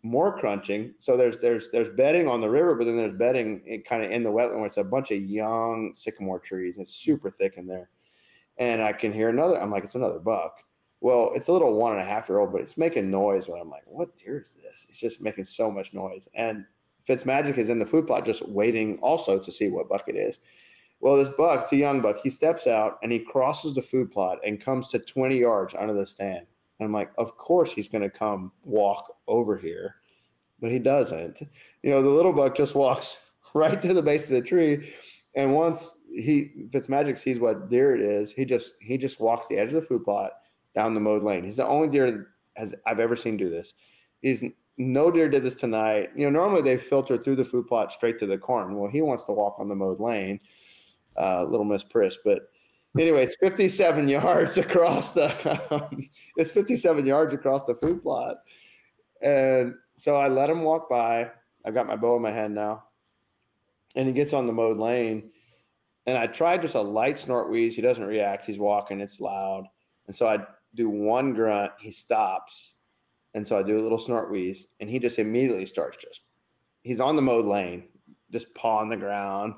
[0.03, 0.95] more crunching.
[0.99, 4.23] So there's there's there's bedding on the river, but then there's bedding kind of in
[4.23, 6.79] the wetland where it's a bunch of young sycamore trees.
[6.79, 7.91] And it's super thick in there.
[8.57, 9.61] And I can hear another.
[9.61, 10.63] I'm like, it's another buck
[11.03, 13.61] well, it's a little one and a half year old, but it's making noise when
[13.61, 14.87] I'm like, what deer is this?
[14.89, 16.29] It's just making so much noise.
[16.35, 16.65] And
[17.09, 20.39] Fitzmagic is in the food plot just waiting also to see what buck it is.
[21.01, 24.13] Well, this buck, it's a young buck, he steps out and he crosses the food
[24.13, 26.47] plot and comes to 20 yards under the stand.
[26.79, 29.97] And I'm like, of course he's going to come walk over here,
[30.61, 31.41] but he doesn't.
[31.83, 33.17] You know, the little buck just walks
[33.55, 34.95] right to the base of the tree.
[35.35, 39.57] And once he Fitzmagic sees what deer it is, he just he just walks the
[39.57, 40.35] edge of the food plot
[40.75, 41.45] down the mowed lane.
[41.45, 43.75] He's the only deer has I've ever seen do this.
[44.21, 44.45] He's
[44.79, 46.11] no deer did this tonight.
[46.17, 48.77] You know, normally they filter through the food plot straight to the corn.
[48.77, 50.41] Well, he wants to walk on the mowed lane.
[51.17, 52.49] Uh, little Miss Priss, but
[52.99, 55.31] anyway, it's 57 yards across the.
[55.71, 58.37] Um, it's 57 yards across the food plot,
[59.21, 61.31] and so I let him walk by.
[61.67, 62.85] I've got my bow in my hand now,
[63.95, 65.31] and he gets on the mowed lane,
[66.07, 67.77] and I tried just a light snort wheeze.
[67.77, 68.47] He doesn't react.
[68.47, 69.03] He's walking.
[69.03, 69.67] It's loud,
[70.07, 70.39] and so I
[70.75, 72.75] do one grunt, he stops.
[73.35, 76.23] And so I do a little snort wheeze, and he just immediately starts just,
[76.83, 77.85] he's on the mowed lane,
[78.31, 79.55] just paw on the ground.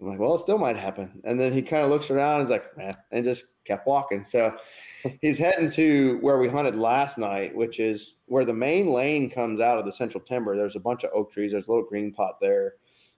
[0.00, 1.20] I'm like, well, it still might happen.
[1.24, 4.24] And then he kind of looks around and is like, man, and just kept walking.
[4.24, 4.56] So
[5.20, 9.60] he's heading to where we hunted last night, which is where the main lane comes
[9.60, 10.56] out of the central timber.
[10.56, 11.50] There's a bunch of oak trees.
[11.50, 12.74] There's a little green plot there.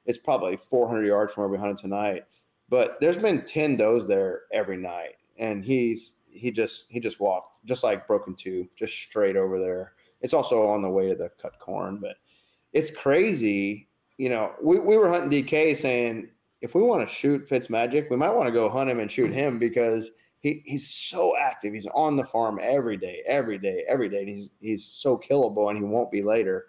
[0.07, 2.25] It's probably 400 yards from where we hunted tonight.
[2.71, 5.17] But there's been 10 does there every night.
[5.37, 9.93] And he's, he just, he just walked just like broken two, just straight over there.
[10.21, 12.17] It's also on the way to the cut corn, but
[12.73, 13.89] it's crazy.
[14.19, 16.29] You know, we, we were hunting DK saying,
[16.61, 19.11] if we want to shoot Fitz Magic, we might want to go hunt him and
[19.11, 20.11] shoot him because
[20.41, 21.73] he, he's so active.
[21.73, 24.21] He's on the farm every day, every day, every day.
[24.21, 26.67] And he's he's so killable, and he won't be later.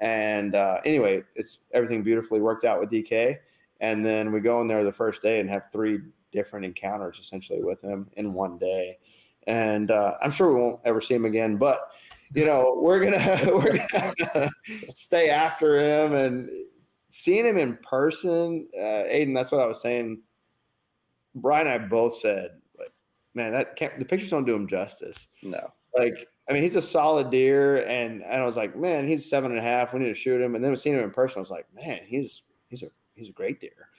[0.00, 3.36] And uh, anyway, it's everything beautifully worked out with DK.
[3.80, 6.00] And then we go in there the first day and have three
[6.30, 8.98] different encounters essentially with him in one day.
[9.46, 11.90] And uh, I'm sure we won't ever see him again, but
[12.34, 14.50] you know we're gonna we're gonna
[14.94, 16.50] stay after him and
[17.10, 18.68] seeing him in person.
[18.76, 20.20] Uh, Aidan, that's what I was saying.
[21.34, 22.50] Brian and I both said
[23.38, 25.28] man, that can't, the pictures don't do him justice.
[25.42, 25.72] No.
[25.96, 29.50] Like, I mean, he's a solid deer, and, and I was like, man, he's seven
[29.50, 29.94] and a half.
[29.94, 30.54] We need to shoot him.
[30.54, 31.38] And then we seen him in person.
[31.38, 33.90] I was like, man, he's he's a he's a great deer.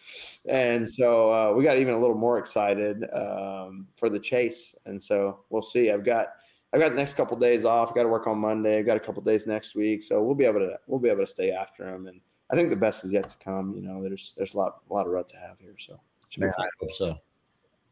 [0.48, 4.76] And so uh, we got even a little more excited um, for the chase.
[4.86, 5.92] And so we'll see.
[5.92, 6.28] I've got
[6.72, 7.90] I've got the next couple of days off.
[7.90, 8.78] I've got to work on Monday.
[8.78, 11.22] I've got a couple days next week, so we'll be able to we'll be able
[11.22, 12.08] to stay after him.
[12.08, 13.74] And I think the best is yet to come.
[13.76, 15.76] You know, there's there's a lot a lot of rut to have here.
[15.78, 16.00] So
[16.38, 17.18] Man, I hope so.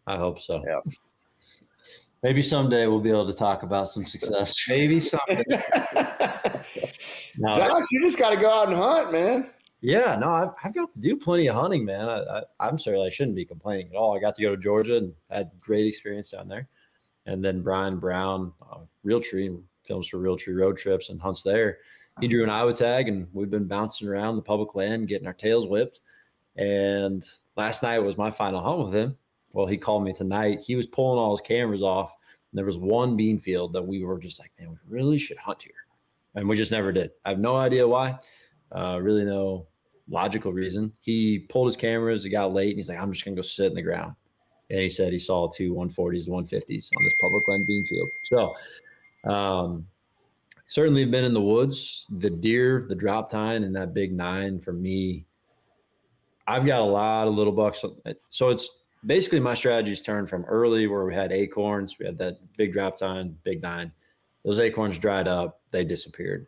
[0.06, 0.64] I hope so.
[0.66, 0.80] Yeah.
[2.24, 4.56] Maybe someday we'll be able to talk about some success.
[4.68, 5.44] Maybe someday.
[7.38, 9.50] no, Josh, you just got to go out and hunt, man.
[9.82, 12.10] Yeah, no, I've, I've got to do plenty of hunting, man.
[12.10, 14.16] I, I, am sorry, I shouldn't be complaining at all.
[14.16, 16.68] I got to go to Georgia and had great experience down there.
[17.28, 21.78] And then Brian Brown, uh, Realtree, films for Realtree road trips and hunts there.
[22.20, 25.34] He drew an Iowa tag, and we've been bouncing around the public land, getting our
[25.34, 26.02] tails whipped.
[26.56, 27.24] And
[27.56, 29.16] last night was my final hunt with him
[29.58, 30.62] well, he called me tonight.
[30.66, 32.14] He was pulling all his cameras off.
[32.52, 35.38] And there was one bean field that we were just like, man, we really should
[35.38, 35.74] hunt here.
[36.36, 37.10] And we just never did.
[37.26, 38.20] I have no idea why.
[38.72, 39.68] Uh, really no
[40.10, 40.92] logical reason.
[41.02, 43.68] He pulled his cameras, it got late, and he's like, I'm just gonna go sit
[43.68, 44.14] in the ground.
[44.70, 48.10] And he said he saw two 140s, 150s on this public land bean field.
[48.24, 48.56] So
[49.30, 49.88] um,
[50.68, 52.06] certainly been in the woods.
[52.18, 55.26] The deer, the drop tine, and that big nine for me.
[56.48, 57.84] I've got a lot of little bucks.
[58.30, 58.70] So it's
[59.06, 62.98] basically my strategies turned from early where we had acorns, we had that big drop
[62.98, 63.92] tine, big nine.
[64.46, 66.48] Those acorns dried up, they disappeared.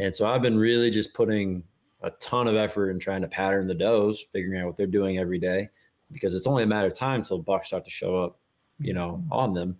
[0.00, 1.62] And so I've been really just putting
[2.02, 5.18] a ton of effort in trying to pattern the does, figuring out what they're doing
[5.18, 5.68] every day,
[6.10, 8.38] because it's only a matter of time till bucks start to show up,
[8.78, 9.76] you know, on them.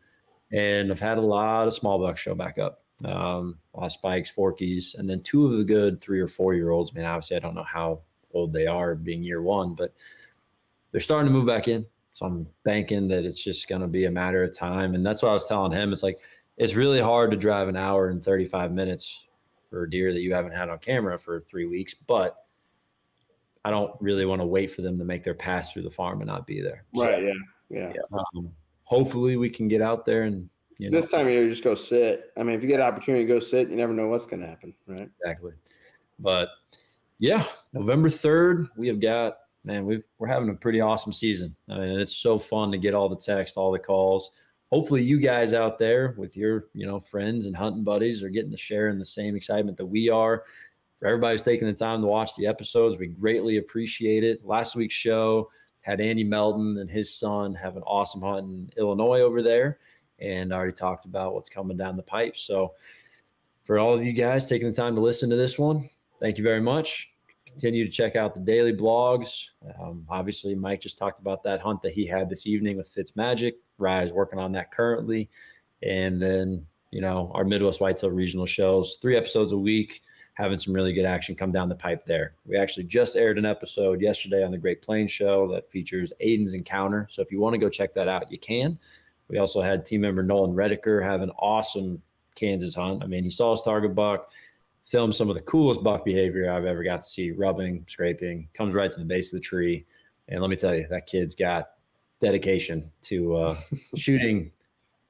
[0.53, 2.83] And I've had a lot of small bucks show back up.
[3.03, 6.53] Um, a lot of spikes, forkies, and then two of the good three or four
[6.53, 6.91] year olds.
[6.91, 8.01] I mean, obviously, I don't know how
[8.35, 9.95] old they are being year one, but
[10.93, 11.87] they're starting to move back in.
[12.13, 14.95] So I'm banking that it's just going to be a matter of time.
[14.95, 15.95] And that's what I was telling him.
[15.95, 16.19] It's like,
[16.59, 19.25] it's really hard to drive an hour and 35 minutes
[19.71, 22.45] for a deer that you haven't had on camera for three weeks, but
[23.65, 26.21] I don't really want to wait for them to make their pass through the farm
[26.21, 26.85] and not be there.
[26.95, 27.17] Right.
[27.17, 27.33] So,
[27.71, 27.93] yeah.
[27.95, 28.19] Yeah.
[28.37, 28.51] Um,
[28.85, 30.49] hopefully we can get out there and,
[30.79, 32.33] you know, this time of year, just go sit.
[32.37, 34.41] I mean, if you get an opportunity to go sit, you never know what's going
[34.41, 34.75] to happen.
[34.87, 35.09] Right.
[35.21, 35.53] Exactly.
[36.19, 36.49] But
[37.19, 41.55] yeah, November 3rd, we have got man, we've we're having a pretty awesome season.
[41.69, 44.33] I mean, it's so fun to get all the text, all the calls.
[44.71, 48.53] Hopefully, you guys out there with your you know friends and hunting buddies are getting
[48.53, 50.45] to share in the same excitement that we are.
[50.99, 54.45] For everybody who's taking the time to watch the episodes, we greatly appreciate it.
[54.45, 55.49] Last week's show
[55.81, 59.79] had Andy Melton and his son have an awesome hunt in Illinois over there,
[60.19, 62.37] and I already talked about what's coming down the pipe.
[62.37, 62.75] So,
[63.65, 65.89] for all of you guys taking the time to listen to this one,
[66.21, 67.11] thank you very much
[67.51, 69.49] continue to check out the daily blogs.
[69.81, 73.17] Um, obviously, Mike just talked about that hunt that he had this evening with Fitz
[73.17, 73.57] Magic.
[73.81, 75.29] Rye's working on that currently.
[75.83, 80.03] And then, you know, our Midwest Whitetail regional shows, three episodes a week,
[80.35, 82.35] having some really good action come down the pipe there.
[82.47, 86.55] We actually just aired an episode yesterday on the Great Plains show that features Aidan's
[86.55, 87.07] encounter.
[87.11, 88.79] So if you want to go check that out, you can.
[89.29, 92.03] We also had team member Nolan Rediker have an awesome
[92.35, 93.03] Kansas hunt.
[93.03, 94.31] I mean, he saw his target buck
[94.85, 98.75] filmed some of the coolest buck behavior I've ever got to see rubbing, scraping, comes
[98.75, 99.87] right to the base of the tree.
[100.29, 101.71] And let me tell you, that kid's got
[102.21, 103.57] dedication to uh,
[103.97, 104.53] shooting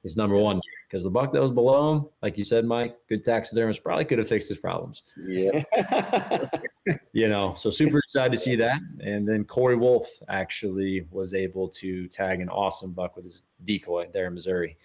[0.03, 3.23] is number one because the buck that was below him, like you said, Mike, good
[3.23, 5.03] taxidermist, probably could have fixed his problems.
[5.17, 5.63] Yeah.
[7.13, 8.81] you know, so super excited to see that.
[8.99, 14.09] And then Corey Wolf actually was able to tag an awesome buck with his decoy
[14.11, 14.77] there in Missouri.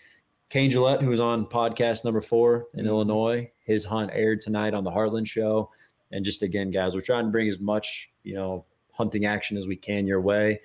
[0.48, 2.88] Kane Gillette, who was on podcast number four in mm-hmm.
[2.88, 5.70] Illinois, his hunt aired tonight on the Heartland Show.
[6.12, 9.66] And just again, guys, we're trying to bring as much, you know, hunting action as
[9.66, 10.60] we can your way.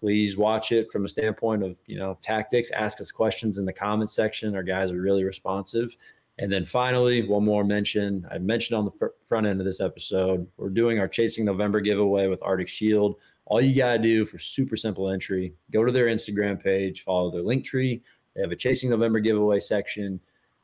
[0.00, 2.70] Please watch it from a standpoint of you know tactics.
[2.70, 4.56] Ask us questions in the comments section.
[4.56, 5.94] Our guys are really responsive.
[6.38, 8.26] And then finally, one more mention.
[8.30, 12.28] I mentioned on the front end of this episode, we're doing our Chasing November giveaway
[12.28, 13.16] with Arctic Shield.
[13.44, 17.30] All you got to do for super simple entry, go to their Instagram page, follow
[17.30, 18.00] their link tree.
[18.34, 20.18] They have a Chasing November giveaway section.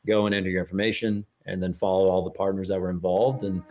[0.07, 3.43] Go and enter your information and then follow all the partners that were involved.
[3.43, 3.63] And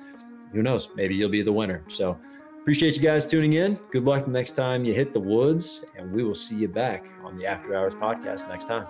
[0.51, 1.83] who knows, maybe you'll be the winner.
[1.87, 2.19] So
[2.65, 3.75] appreciate you guys tuning in.
[3.91, 7.05] Good luck the next time you hit the woods, and we will see you back
[7.23, 8.87] on the After Hours podcast next time.